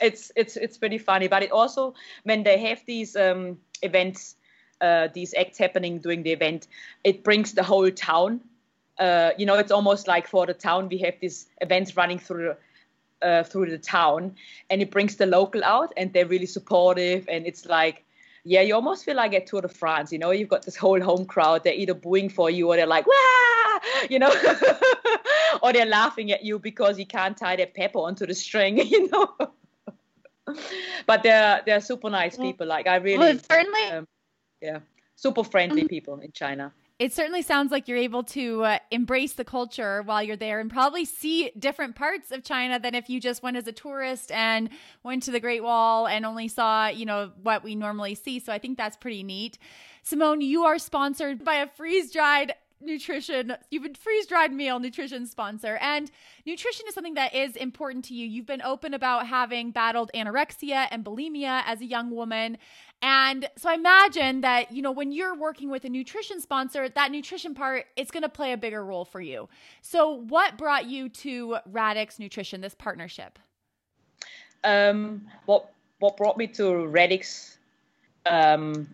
[0.00, 1.26] it's it's it's pretty funny.
[1.26, 4.36] But it also when they have these um, events,
[4.82, 6.68] uh, these acts happening during the event,
[7.02, 8.40] it brings the whole town.
[8.98, 12.54] Uh, you know, it's almost like for the town we have these events running through.
[13.22, 14.34] Uh, through the town
[14.68, 18.04] and it brings the local out and they're really supportive and it's like
[18.44, 21.00] yeah you almost feel like at tour de france you know you've got this whole
[21.00, 23.63] home crowd they're either booing for you or they're like Wah!
[24.10, 24.32] you know
[25.62, 29.08] or they're laughing at you because you can't tie their pepper onto the string, you
[29.10, 29.34] know.
[31.06, 32.66] but they're they're super nice people.
[32.66, 34.08] Like I really, well, certainly, um,
[34.60, 34.80] yeah,
[35.16, 35.88] super friendly mm-hmm.
[35.88, 36.72] people in China.
[37.00, 40.70] It certainly sounds like you're able to uh, embrace the culture while you're there and
[40.70, 44.70] probably see different parts of China than if you just went as a tourist and
[45.02, 48.38] went to the Great Wall and only saw, you know, what we normally see.
[48.38, 49.58] So I think that's pretty neat.
[50.04, 55.26] Simone, you are sponsored by a freeze dried nutrition, you've been freeze dried meal nutrition
[55.26, 55.76] sponsor.
[55.80, 56.10] And
[56.46, 58.26] nutrition is something that is important to you.
[58.26, 62.58] You've been open about having battled anorexia and bulimia as a young woman.
[63.02, 67.10] And so I imagine that, you know, when you're working with a nutrition sponsor, that
[67.10, 69.48] nutrition part it's going to play a bigger role for you.
[69.82, 73.38] So what brought you to Radix Nutrition, this partnership?
[74.62, 77.58] Um, what what brought me to Radix
[78.26, 78.88] um,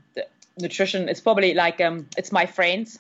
[0.59, 1.09] nutrition?
[1.09, 2.99] It's probably like um, it's my friends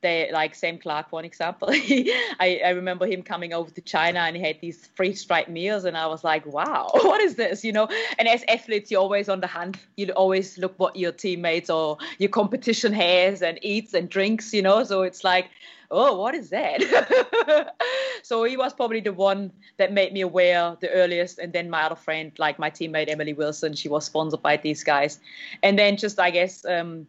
[0.00, 1.68] they like Sam Clark, one example.
[1.72, 5.84] I, I remember him coming over to China and he had these freeze dried meals,
[5.84, 7.64] and I was like, wow, what is this?
[7.64, 7.88] You know,
[8.18, 9.78] and as athletes, you're always on the hunt.
[9.96, 14.52] You always look what your teammates or your competition has and eats and drinks.
[14.52, 15.50] You know, so it's like,
[15.90, 17.74] oh, what is that?
[18.22, 21.38] so he was probably the one that made me aware the earliest.
[21.38, 24.84] And then my other friend, like my teammate Emily Wilson, she was sponsored by these
[24.84, 25.18] guys.
[25.62, 27.08] And then just I guess um,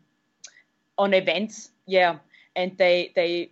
[0.97, 2.17] on events, yeah
[2.55, 3.51] and they they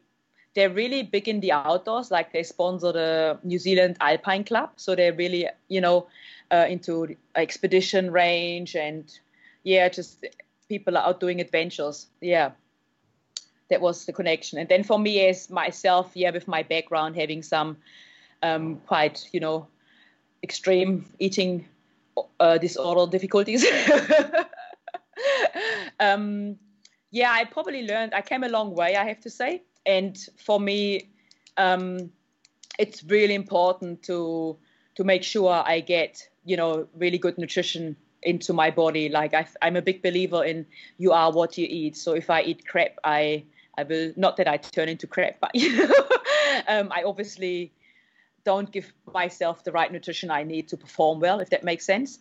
[0.53, 2.09] they're really big in the outdoors.
[2.09, 6.07] Like they sponsor the New Zealand Alpine Club, so they're really you know
[6.51, 9.11] uh, into expedition range and
[9.63, 10.25] yeah, just
[10.69, 12.07] people are out doing adventures.
[12.21, 12.51] Yeah,
[13.69, 14.59] that was the connection.
[14.59, 17.77] And then for me as myself, yeah, with my background having some
[18.43, 19.67] um, quite you know
[20.43, 21.67] extreme eating
[22.39, 23.65] uh, disorder difficulties.
[25.99, 26.57] um,
[27.11, 28.13] yeah, I probably learned.
[28.13, 29.63] I came a long way, I have to say.
[29.85, 31.09] And for me,
[31.57, 32.11] um,
[32.77, 34.57] it's really important to
[34.95, 39.09] to make sure I get you know really good nutrition into my body.
[39.09, 40.65] Like I, I'm a big believer in
[40.97, 41.95] you are what you eat.
[41.97, 43.43] So if I eat crap, I
[43.77, 45.93] I will not that I turn into crap, but you know,
[46.67, 47.71] um, I obviously
[48.43, 52.19] don't give myself the right nutrition I need to perform well, if that makes sense.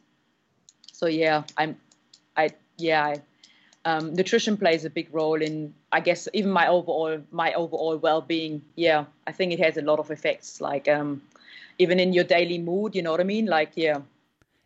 [0.92, 1.76] So yeah, I'm
[2.36, 3.04] I yeah.
[3.04, 3.22] I,
[3.86, 8.60] um, nutrition plays a big role in i guess even my overall my overall well-being.
[8.74, 11.22] Yeah i think it has a lot of effects like um,
[11.78, 13.46] even in your daily mood you know what i mean?
[13.46, 14.00] Like yeah.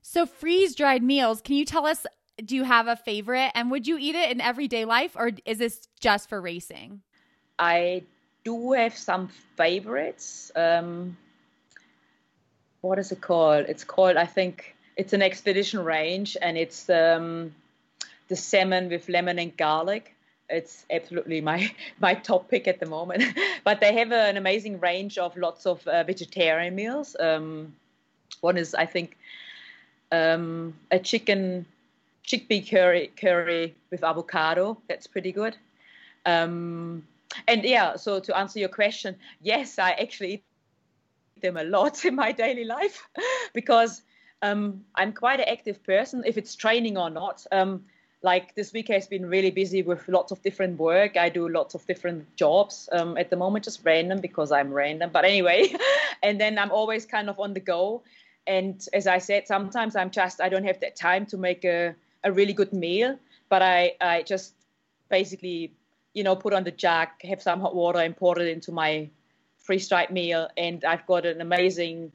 [0.02, 2.06] So freeze dried meals can you tell us
[2.42, 3.50] do you have a favorite?
[3.54, 7.02] And would you eat it in everyday life or is this just for racing?
[7.58, 8.04] I
[8.44, 10.50] do have some favorites.
[10.56, 11.18] Um,
[12.80, 13.66] what is it called?
[13.68, 17.54] It's called i think it's an expedition range and it's um,
[18.30, 20.14] the salmon with lemon and garlic.
[20.48, 21.70] It's absolutely my
[22.00, 23.22] my top pick at the moment.
[23.64, 27.14] but they have an amazing range of lots of uh, vegetarian meals.
[27.20, 27.74] Um,
[28.40, 29.18] one is, I think,
[30.10, 31.66] um, a chicken
[32.24, 34.78] chickpea curry curry with avocado.
[34.88, 35.56] That's pretty good.
[36.24, 37.02] Um,
[37.46, 40.44] and yeah, so to answer your question, yes, I actually eat
[41.42, 43.08] them a lot in my daily life
[43.54, 44.02] because
[44.42, 47.46] um, I'm quite an active person, if it's training or not.
[47.52, 47.84] Um,
[48.22, 51.16] like this week has been really busy with lots of different work.
[51.16, 55.10] I do lots of different jobs um, at the moment, just random because I'm random.
[55.12, 55.74] But anyway,
[56.22, 58.02] and then I'm always kind of on the go.
[58.46, 61.94] And as I said, sometimes I'm just I don't have that time to make a,
[62.24, 63.18] a really good meal,
[63.48, 64.54] but I I just
[65.08, 65.72] basically
[66.12, 69.08] you know put on the jug, have some hot water, and pour it into my
[69.58, 72.12] freeze dried meal, and I've got an amazing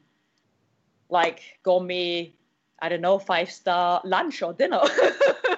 [1.08, 2.32] like gourmet
[2.78, 4.80] I don't know five star lunch or dinner.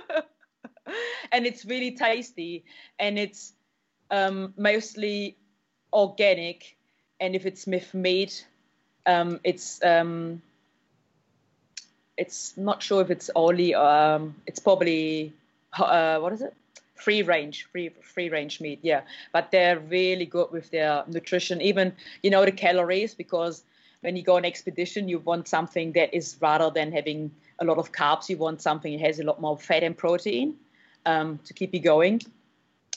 [1.33, 2.65] and it's really tasty
[2.99, 3.53] and it's
[4.11, 5.37] um, mostly
[5.93, 6.77] organic
[7.21, 8.47] and if it's with meat
[9.07, 10.43] um, it's um,
[12.17, 15.33] it's not sure if it's only um, it's probably
[15.79, 16.55] uh, what is it?
[16.95, 19.03] Free range free free range meat yeah.
[19.33, 23.63] But they're really good with their nutrition even you know the calories because
[24.01, 27.79] when you go on expedition you want something that is rather than having a lot
[27.79, 30.55] of carbs you want something that has a lot more fat and protein
[31.09, 32.21] um, to keep you going.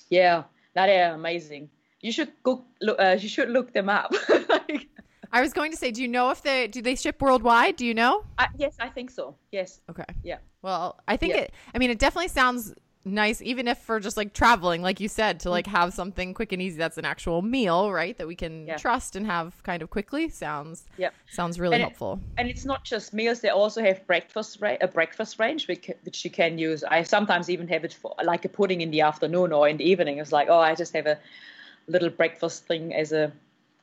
[0.09, 0.43] Yeah,
[0.73, 1.69] that is amazing.
[2.01, 2.65] You should go.
[2.81, 4.13] Look, uh, you should look them up.
[4.49, 4.87] like,
[5.31, 7.77] I was going to say, do you know if they do they ship worldwide?
[7.77, 8.23] Do you know?
[8.37, 9.35] Uh, yes, I think so.
[9.51, 9.79] Yes.
[9.89, 10.03] Okay.
[10.23, 10.39] Yeah.
[10.61, 11.41] Well, I think yeah.
[11.41, 11.53] it.
[11.73, 12.73] I mean, it definitely sounds
[13.03, 16.51] nice even if for just like traveling like you said to like have something quick
[16.51, 16.77] and easy.
[16.77, 18.77] That's an actual meal right that we can yeah.
[18.77, 20.29] trust and have kind of quickly.
[20.29, 22.13] Sounds yeah sounds really and helpful.
[22.13, 23.41] it, and it's not just meals.
[23.41, 26.83] They also have breakfast a breakfast range which which you can use.
[26.83, 29.89] I sometimes even have it for like a pudding in the afternoon or in the
[29.89, 30.19] evening.
[30.19, 31.17] It's like oh i just have a
[31.87, 33.31] little breakfast thing as a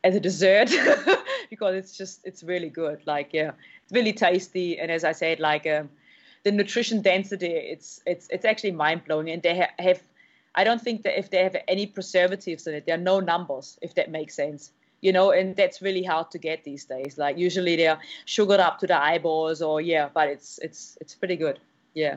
[0.04, 0.70] as a dessert
[1.50, 3.00] because it's just it's really good.
[3.06, 3.52] Like yeah
[3.82, 4.78] It's really tasty.
[4.78, 5.90] And as i said like um
[6.48, 10.00] the nutrition density it's it's it's actually mind blowing and they ha- have
[10.54, 13.78] I don't think that if they have any preservatives in it there are no numbers
[13.82, 14.72] if that makes sense.
[15.02, 17.18] You know and that's really hard to get these days.
[17.18, 21.36] Like usually they're sugared up to the eyeballs or yeah but it's it's it's pretty
[21.36, 21.60] good.
[21.92, 22.16] Yeah.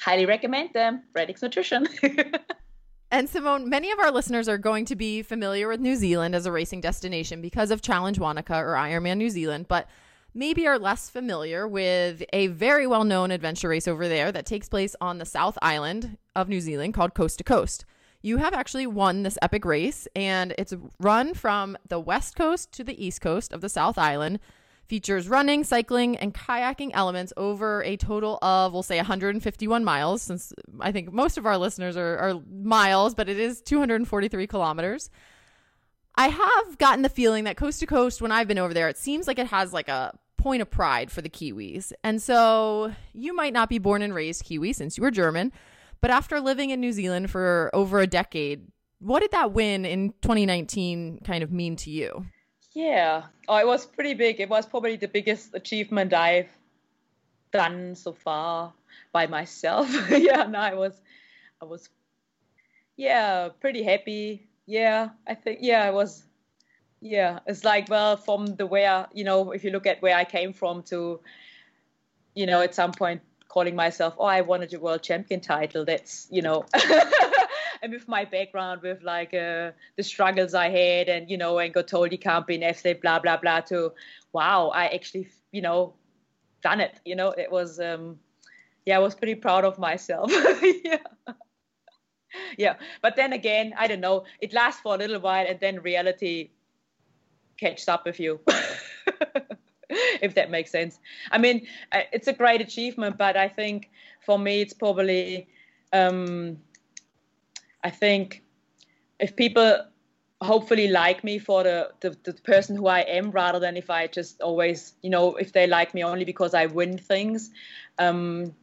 [0.00, 1.02] Highly recommend them.
[1.14, 1.86] Radix Nutrition.
[3.12, 6.46] And Simone, many of our listeners are going to be familiar with New Zealand as
[6.46, 9.86] a racing destination because of Challenge Wanaka or Ironman New Zealand, but
[10.34, 14.68] maybe are less familiar with a very well known adventure race over there that takes
[14.68, 17.84] place on the South Island of New Zealand called Coast to Coast.
[18.22, 22.84] You have actually won this epic race, and it's run from the west coast to
[22.84, 24.38] the east coast of the South Island.
[24.86, 30.52] Features running, cycling, and kayaking elements over a total of, we'll say, 151 miles, since
[30.80, 35.10] I think most of our listeners are, are miles, but it is 243 kilometers.
[36.14, 38.98] I have gotten the feeling that coast to coast, when I've been over there, it
[38.98, 41.92] seems like it has like a point of pride for the Kiwis.
[42.02, 45.52] And so you might not be born and raised Kiwi since you were German,
[46.00, 48.66] but after living in New Zealand for over a decade,
[48.98, 52.26] what did that win in 2019 kind of mean to you?
[52.72, 54.40] Yeah, oh, it was pretty big.
[54.40, 56.50] It was probably the biggest achievement I've
[57.52, 58.72] done so far
[59.12, 59.88] by myself.
[60.10, 61.00] yeah, no, I was,
[61.60, 61.88] I was,
[62.96, 64.48] yeah, pretty happy.
[64.66, 66.24] Yeah, I think, yeah, I was
[67.02, 70.24] yeah it's like well from the where you know if you look at where i
[70.24, 71.20] came from to
[72.34, 76.28] you know at some point calling myself oh i wanted a world champion title that's
[76.30, 76.64] you know
[77.82, 81.74] and with my background with like uh, the struggles i had and you know and
[81.74, 83.92] got told you can't be an athlete blah blah blah to
[84.32, 85.92] wow i actually you know
[86.62, 88.16] done it you know it was um
[88.86, 90.30] yeah i was pretty proud of myself.
[90.84, 90.98] Yeah.
[92.56, 95.82] Yeah but then again i don't know it lasts for a little while and then
[95.82, 96.48] reality
[97.62, 98.40] catch up with you.
[100.22, 100.98] if that makes sense.
[101.30, 103.90] I mean, uh, it's a great achievement, but I think
[104.20, 105.48] for me, it's probably,
[105.92, 106.58] um,
[107.84, 108.42] I think
[109.18, 109.86] if people
[110.40, 114.08] hopefully like me for the, the, the, person who I am rather than if I
[114.08, 117.50] just always, you know, if they like me only because I win things,
[117.98, 118.54] um,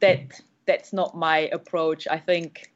[0.00, 2.06] that that's not my approach.
[2.10, 2.70] I think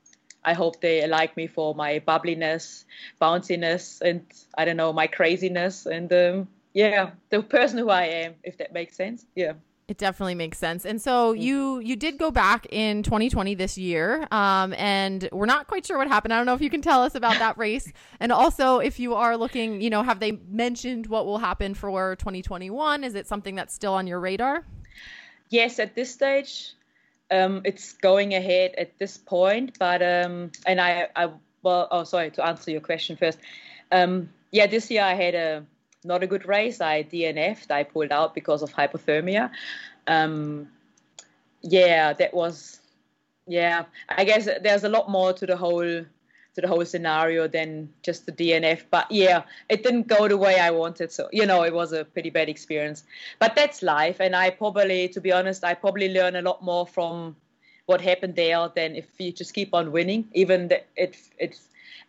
[0.44, 2.84] I hope they like me for my bubbliness,
[3.20, 4.24] bounciness, and
[4.56, 8.72] I don't know my craziness, and um, yeah, the person who I am, if that
[8.72, 9.26] makes sense.
[9.34, 9.54] Yeah.
[9.90, 10.86] It definitely makes sense.
[10.86, 11.40] And so mm.
[11.40, 15.98] you you did go back in 2020 this year, um, and we're not quite sure
[15.98, 16.32] what happened.
[16.32, 19.14] I don't know if you can tell us about that race, and also if you
[19.16, 23.02] are looking, you know, have they mentioned what will happen for 2021?
[23.02, 24.64] Is it something that's still on your radar?
[25.48, 26.74] Yes, at this stage,
[27.30, 31.30] um, it's going ahead at this point, but um, and I, I
[31.62, 33.38] well, oh, sorry to answer your question first.
[33.92, 35.64] Um, yeah, this year I had a
[36.04, 36.80] not a good race.
[36.80, 37.70] I DNF'd.
[37.70, 39.50] I pulled out because of hypothermia.
[40.06, 40.68] Um,
[41.62, 42.78] yeah, that was.
[43.46, 46.04] Yeah, I guess there's a lot more to the whole
[46.54, 48.84] to the whole scenario than just the DNF.
[48.90, 51.12] But yeah, it didn't go the way I wanted.
[51.12, 53.04] So, you know, it was a pretty bad experience.
[53.38, 54.20] But that's life.
[54.20, 57.36] And I probably, to be honest, I probably learn a lot more from
[57.86, 60.28] what happened there than if you just keep on winning.
[60.32, 61.58] Even the, it, it,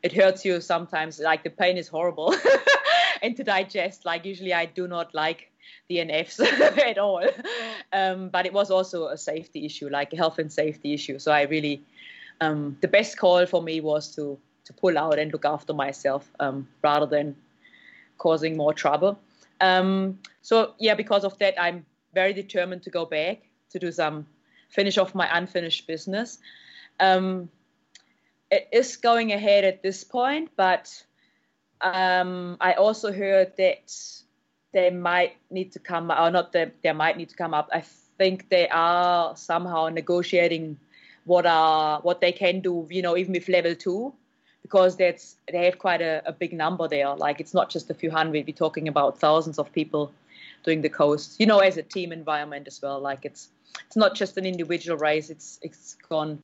[0.04, 1.20] it hurts you sometimes.
[1.20, 2.36] Like the pain is horrible
[3.22, 4.06] and to digest.
[4.06, 5.52] Like usually I do not like
[5.90, 6.40] DNFs
[6.90, 7.24] at all.
[7.94, 11.20] Um, but it was also a safety issue, like a health and safety issue.
[11.20, 11.84] So I really,
[12.42, 16.30] um, the best call for me was to to pull out and look after myself
[16.40, 17.36] um, rather than
[18.18, 19.20] causing more trouble.
[19.60, 24.28] Um, so yeah, because of that, I'm very determined to go back to do some
[24.70, 26.40] finish off my unfinished business.
[27.00, 27.50] Um,
[28.50, 31.04] it is going ahead at this point, but
[31.80, 33.94] um, I also heard that
[34.74, 37.70] they might need to come, or not that they might need to come up.
[37.74, 37.82] I
[38.18, 40.78] think they are somehow negotiating
[41.26, 44.14] what are what they can do, you know, even with level two,
[44.62, 47.16] because that's they have quite a, a big number there.
[47.16, 50.12] Like it's not just a few hundred; we're talking about thousands of people
[50.64, 51.40] doing the coast.
[51.40, 53.00] You know, as a team environment as well.
[53.00, 53.50] Like it's
[53.86, 55.30] it's not just an individual race.
[55.30, 56.42] It's it's gone,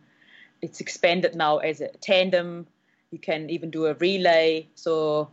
[0.61, 2.67] it's expanded now as a tandem.
[3.11, 4.67] You can even do a relay.
[4.75, 5.30] So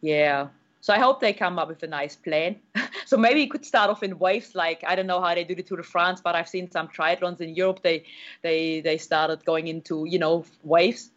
[0.00, 0.48] yeah,
[0.80, 2.56] so I hope they come up with a nice plan.
[3.10, 4.54] so maybe it could start off in waves.
[4.54, 6.86] Like I don't know how they do the Tour de France, but I've seen some
[6.86, 7.80] triathlons in Europe.
[7.82, 8.04] They
[8.42, 11.10] they they started going into you know waves.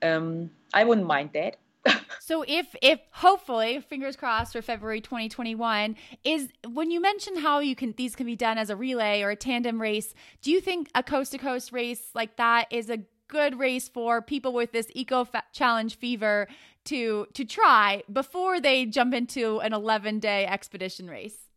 [0.00, 1.56] Um, I wouldn't mind that.
[2.20, 7.76] so if if hopefully fingers crossed for February 2021 is when you mentioned how you
[7.76, 10.14] can these can be done as a relay or a tandem race.
[10.40, 14.22] Do you think a coast to coast race like that is a good race for
[14.22, 16.48] people with this eco challenge fever
[16.88, 21.48] to to try before they jump into an 11 day expedition race?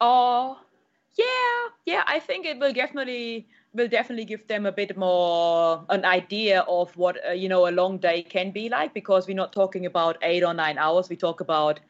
[0.00, 0.58] Oh,
[1.16, 2.02] yeah, yeah.
[2.06, 6.94] I think it will definitely will definitely give them a bit more an idea of
[6.96, 10.18] what uh, you know a long day can be like because we're not talking about
[10.22, 11.08] eight or nine hours.
[11.08, 11.80] We talk about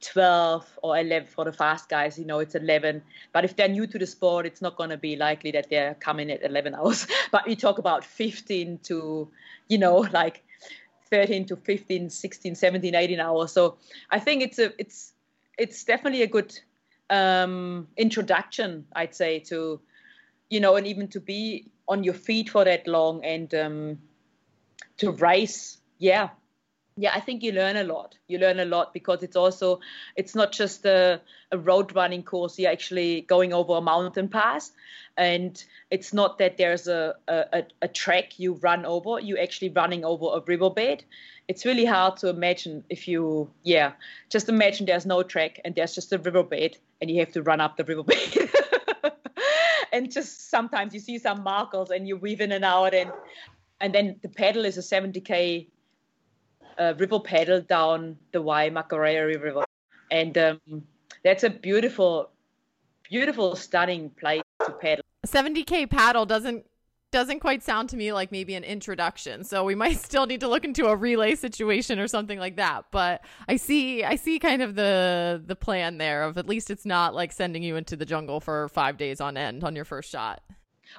[0.00, 3.02] 12 or 11 for the fast guys you know it's 11
[3.32, 5.94] but if they're new to the sport it's not going to be likely that they're
[5.94, 9.28] coming at 11 hours but we talk about 15 to
[9.68, 10.43] you know like
[11.14, 13.52] 13 to 15 16 17 18 hours.
[13.52, 13.76] So
[14.10, 15.12] i think it's a it's
[15.58, 16.58] it's definitely a good
[17.10, 19.80] um, introduction i'd say to
[20.50, 23.98] you know and even to be on your feet for that long and um,
[24.96, 25.78] to race.
[25.98, 26.30] Yeah
[26.96, 28.16] yeah i think you learn a lot.
[28.28, 29.80] You learn a lot because it's also
[30.16, 31.20] it's not just a,
[31.50, 32.58] a road running course.
[32.58, 34.72] You're actually going over a mountain pass.
[35.16, 39.20] And it's not that there's a, a, a track you run over.
[39.20, 41.04] You're actually running over a riverbed.
[41.46, 43.92] It's really hard to imagine if you yeah
[44.30, 47.60] just imagine there's no track and there's just a riverbed and you have to run
[47.60, 48.50] up the riverbed.
[49.92, 53.12] And just sometimes you see some markers and you weave in and out and
[53.80, 55.68] and then the pedal is a 70k
[56.78, 59.64] uh, river paddle down the Waimakariri River,
[60.10, 60.60] and um,
[61.22, 62.30] that's a beautiful,
[63.08, 65.04] beautiful, stunning place to paddle.
[65.26, 66.66] 70k paddle doesn't
[67.14, 69.44] doesn't quite sound to me like maybe an introduction.
[69.44, 72.86] So we might still need to look into a relay situation or something like that.
[72.90, 76.84] But I see I see kind of the the plan there of at least it's
[76.84, 80.10] not like sending you into the jungle for 5 days on end on your first
[80.10, 80.42] shot.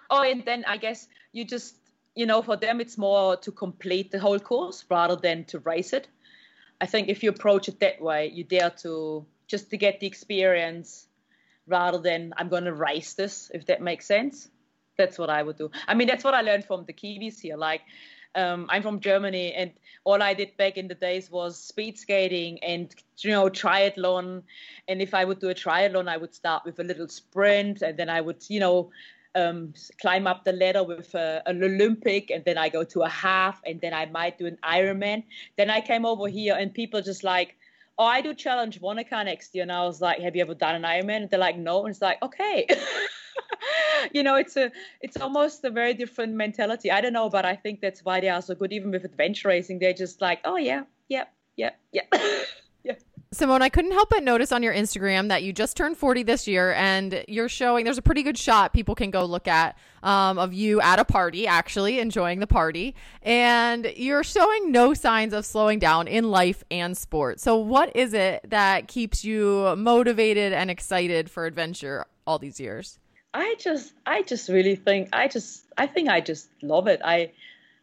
[0.09, 1.76] Oh, and then I guess you just
[2.16, 5.93] you know, for them, it's more to complete the whole course rather than to race
[5.93, 6.07] it.
[6.82, 10.07] I think if you approach it that way, you dare to just to get the
[10.07, 11.07] experience
[11.68, 14.49] rather than I'm going to race this, if that makes sense.
[14.97, 15.72] That's what I would do.
[15.88, 17.57] I mean, that's what I learned from the Kiwis here.
[17.57, 17.82] Like,
[18.34, 19.72] um, I'm from Germany, and
[20.03, 24.43] all I did back in the days was speed skating and you know triathlon.
[24.88, 27.97] And if I would do a triathlon, I would start with a little sprint, and
[27.97, 28.91] then I would you know
[29.36, 33.09] um, climb up the ladder with uh, an Olympic, and then I go to a
[33.09, 35.23] half, and then I might do an Ironman.
[35.57, 37.55] Then I came over here, and people just like,
[37.97, 40.75] "Oh, I do challenge Wanaka next year," and I was like, "Have you ever done
[40.75, 42.67] an Ironman?" And they're like, "No," and it's like, "Okay."
[44.13, 44.71] you know, it's a,
[45.01, 46.89] it's almost a very different mentality.
[46.91, 48.73] I don't know, but I think that's why they are so good.
[48.73, 51.25] Even with adventure racing, they're just like, "Oh yeah, yeah,
[51.55, 52.03] yeah, yeah."
[53.36, 56.47] Simone, I couldn't help but notice on your Instagram that you just turned 40 this
[56.47, 60.39] year and you're showing there's a pretty good shot people can go look at um,
[60.39, 62.95] of you at a party, actually enjoying the party.
[63.21, 67.41] And you're showing no signs of slowing down in life and sport.
[67.41, 72.99] So, what is it that keeps you motivated and excited for adventure all these years?
[73.33, 77.01] I just, I just really think, I just, I think I just love it.
[77.03, 77.31] I,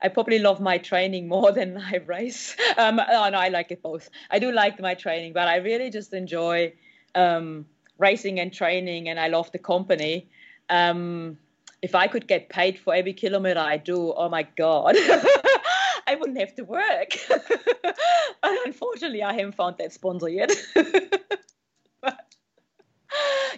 [0.03, 2.57] I probably love my training more than I race.
[2.77, 4.11] Um, oh, no, I like it both.
[4.31, 6.73] I do like my training, but I really just enjoy
[7.15, 7.67] um,
[7.99, 10.29] racing and training, and I love the company.
[10.69, 11.39] Um,
[11.83, 14.97] if I could get paid for every kilometer I do, oh my God.
[16.07, 17.17] I wouldn't have to work.
[18.43, 20.53] unfortunately, I haven't found that sponsor yet.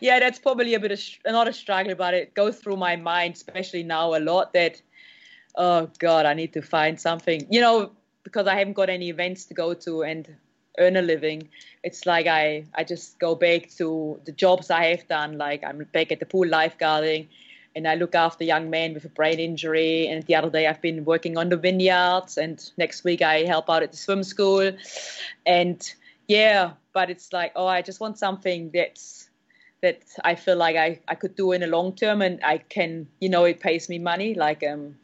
[0.00, 3.34] yeah, that's probably a bit of not a struggle, but it goes through my mind,
[3.34, 4.52] especially now a lot.
[4.52, 4.80] That
[5.56, 7.92] oh god, I need to find something, you know,
[8.22, 10.28] because I haven't got any events to go to and
[10.78, 11.48] earn a living.
[11.82, 15.38] It's like I I just go back to the jobs I have done.
[15.38, 17.28] Like I'm back at the pool lifeguarding,
[17.76, 20.08] and I look after young men with a brain injury.
[20.08, 23.70] And the other day I've been working on the vineyards, and next week I help
[23.70, 24.72] out at the swim school,
[25.46, 25.94] and
[26.26, 29.28] yeah, but it's like oh, I just want something that's
[29.84, 33.06] that I feel like I, I could do in the long term and I can,
[33.20, 34.32] you know, it pays me money.
[34.32, 34.96] Like, um,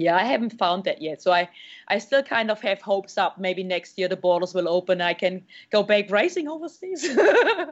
[0.00, 1.20] yeah, I haven't found that yet.
[1.20, 1.48] So I,
[1.88, 3.38] I still kind of have hopes up.
[3.38, 5.02] Maybe next year the borders will open.
[5.02, 7.06] I can go back racing overseas.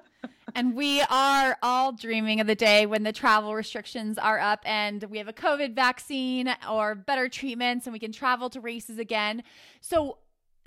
[0.54, 5.04] and we are all dreaming of the day when the travel restrictions are up and
[5.04, 9.42] we have a COVID vaccine or better treatments and we can travel to races again.
[9.80, 10.18] So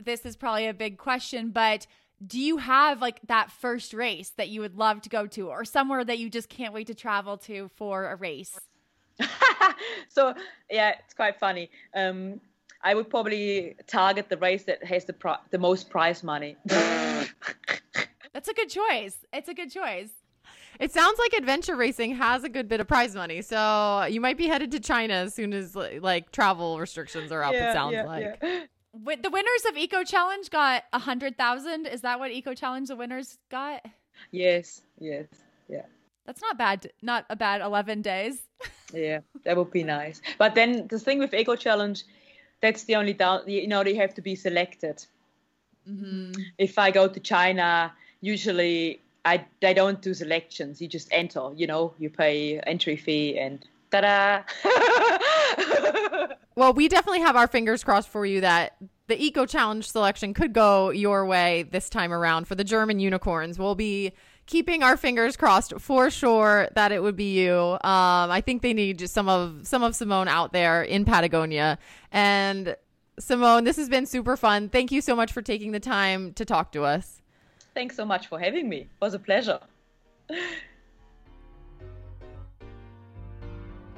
[0.04, 1.86] this is probably a big question, but
[2.26, 5.64] do you have like that first race that you would love to go to or
[5.64, 8.60] somewhere that you just can't wait to travel to for a race?
[10.10, 10.34] so
[10.70, 11.70] yeah, it's quite funny.
[11.96, 12.40] Um,
[12.84, 16.58] I would probably target the race that has the pri- the most prize money.
[16.66, 19.18] That's a good choice.
[19.34, 20.10] It's a good choice.
[20.80, 24.38] It sounds like adventure racing has a good bit of prize money, so you might
[24.38, 27.54] be headed to China as soon as like travel restrictions are up.
[27.54, 28.38] Yeah, it sounds yeah, like.
[28.42, 28.62] Yeah
[28.94, 31.88] the winners of Eco Challenge got a hundred thousand.
[31.88, 33.86] Is that what Eco Challenge the winners got?
[34.32, 35.28] Yes, yes,
[35.68, 35.86] yeah.
[36.26, 36.92] That's not bad.
[37.02, 38.42] Not a bad eleven days.
[38.94, 40.22] Yeah, that would be nice.
[40.38, 42.04] But then the thing with Eco Challenge,
[42.62, 43.42] that's the only down.
[43.48, 45.04] You know, they have to be selected.
[45.90, 46.34] Mm-hmm.
[46.58, 50.82] If I go to China, usually I they don't do selections.
[50.82, 51.52] You just enter.
[51.56, 54.44] You know, you pay entry fee and ta-da.
[56.56, 58.78] well, we definitely have our fingers crossed for you that
[59.08, 63.60] the Eco Challenge selection could go your way this time around for the German unicorns.
[63.60, 64.14] We'll be
[64.52, 67.56] keeping our fingers crossed for sure that it would be you.
[67.56, 67.80] Um,
[68.30, 71.80] I think they need some of some of Simone out there in Patagonia.
[72.12, 72.76] And
[73.18, 74.68] Simone, this has been super fun.
[74.68, 77.22] Thank you so much for taking the time to talk to us.
[77.74, 78.80] Thanks so much for having me.
[78.80, 79.60] It was a pleasure.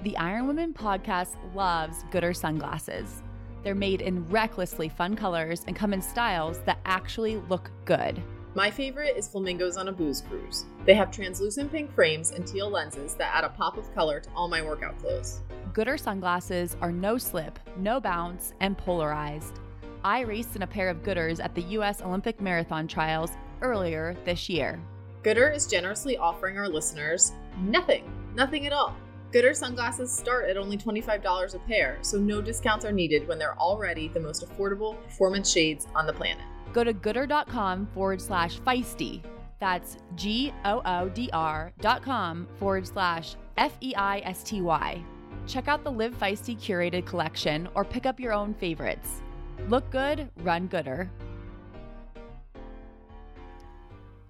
[0.03, 3.23] The Iron Women podcast loves Goodr sunglasses.
[3.63, 8.21] They're made in recklessly fun colors and come in styles that actually look good.
[8.55, 10.65] My favorite is Flamingos on a Booze Cruise.
[10.85, 14.29] They have translucent pink frames and teal lenses that add a pop of color to
[14.35, 15.41] all my workout clothes.
[15.73, 19.59] Goodr sunglasses are no slip, no bounce, and polarized.
[20.03, 23.31] I raced in a pair of Goodrs at the US Olympic Marathon Trials
[23.63, 24.79] earlier this year.
[25.23, 28.03] Goodr is generously offering our listeners nothing,
[28.35, 28.95] nothing at all
[29.33, 33.57] Goodr sunglasses start at only $25 a pair, so no discounts are needed when they're
[33.57, 36.45] already the most affordable performance shades on the planet.
[36.73, 39.23] Go to goodr.com forward slash feisty.
[39.59, 44.61] That's G O O D R dot com forward slash F E I S T
[44.61, 45.01] Y.
[45.47, 49.21] Check out the Live Feisty curated collection or pick up your own favorites.
[49.69, 51.09] Look good, run gooder.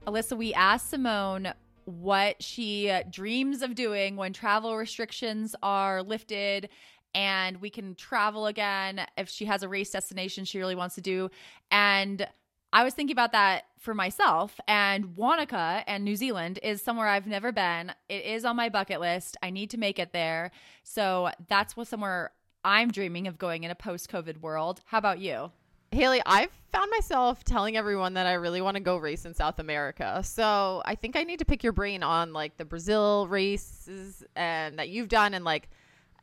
[0.06, 1.54] Alyssa, we asked Simone
[1.86, 6.70] what she dreams of doing when travel restrictions are lifted
[7.14, 11.02] and we can travel again if she has a race destination she really wants to
[11.02, 11.30] do.
[11.72, 12.28] And
[12.72, 14.60] I was thinking about that for myself.
[14.68, 17.94] And Wanaka and New Zealand is somewhere I've never been.
[18.10, 19.38] It is on my bucket list.
[19.44, 20.52] I need to make it there.
[20.84, 22.32] So that's what somewhere
[22.66, 24.82] I'm dreaming of going in a post COVID world.
[24.86, 25.52] How about you?
[25.92, 29.60] Haley, I've found myself telling everyone that I really want to go race in South
[29.60, 30.22] America.
[30.24, 34.80] So I think I need to pick your brain on like the Brazil races and
[34.80, 35.70] that you've done and like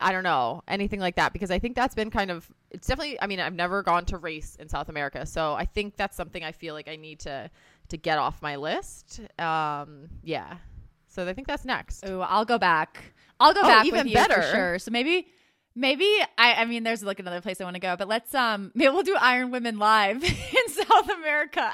[0.01, 3.21] I don't know, anything like that because I think that's been kind of it's definitely
[3.21, 5.27] I mean, I've never gone to race in South America.
[5.27, 7.51] So I think that's something I feel like I need to
[7.89, 9.21] to get off my list.
[9.39, 10.57] Um yeah.
[11.09, 12.05] So I think that's next.
[12.07, 13.13] Oh, I'll go back.
[13.39, 14.43] I'll go oh, back even better.
[14.43, 14.79] sure.
[14.79, 15.27] So maybe
[15.75, 16.05] Maybe
[16.37, 18.93] I I mean there's like another place I want to go, but let's um maybe
[18.93, 21.73] we'll do Iron Women live in South America.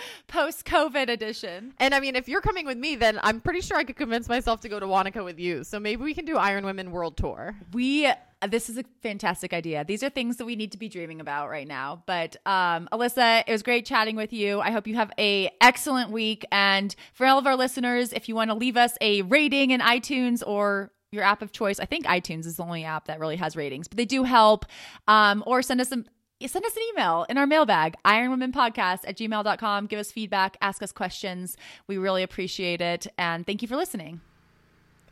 [0.28, 1.74] Post COVID edition.
[1.78, 4.28] And I mean, if you're coming with me, then I'm pretty sure I could convince
[4.28, 5.64] myself to go to Wanaka with you.
[5.64, 7.56] So maybe we can do Iron Women World Tour.
[7.72, 8.10] We
[8.46, 9.84] this is a fantastic idea.
[9.84, 12.02] These are things that we need to be dreaming about right now.
[12.06, 14.60] But um, Alyssa, it was great chatting with you.
[14.60, 16.44] I hope you have a excellent week.
[16.52, 19.80] And for all of our listeners, if you want to leave us a rating in
[19.80, 21.80] iTunes or your app of choice.
[21.80, 24.66] I think iTunes is the only app that really has ratings, but they do help.
[25.08, 26.04] Um, or send us some
[26.44, 29.86] send us an email in our mailbag, ironwomenpodcast at gmail.com.
[29.86, 31.56] Give us feedback, ask us questions.
[31.86, 33.06] We really appreciate it.
[33.16, 34.20] And thank you for listening.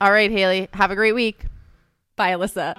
[0.00, 0.68] All right, Haley.
[0.74, 1.46] Have a great week.
[2.16, 2.74] Bye, Alyssa.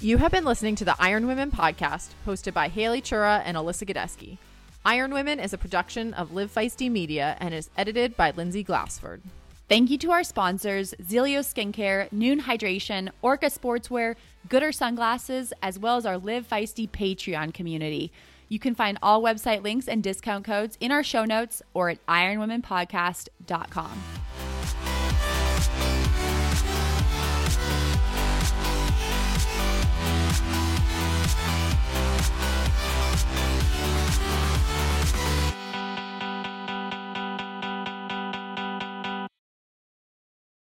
[0.00, 3.88] You have been listening to the Iron Women podcast, hosted by Haley Chura and Alyssa
[3.88, 4.36] Godesky.
[4.84, 9.22] Iron Women is a production of Live Feisty Media and is edited by Lindsay Glassford.
[9.66, 14.14] Thank you to our sponsors, Zelios Skincare, Nuun Hydration, Orca Sportswear,
[14.48, 18.12] Goodr Sunglasses, as well as our Live Feisty Patreon community.
[18.50, 22.06] You can find all website links and discount codes in our show notes or at
[22.06, 24.02] ironwomenpodcast.com.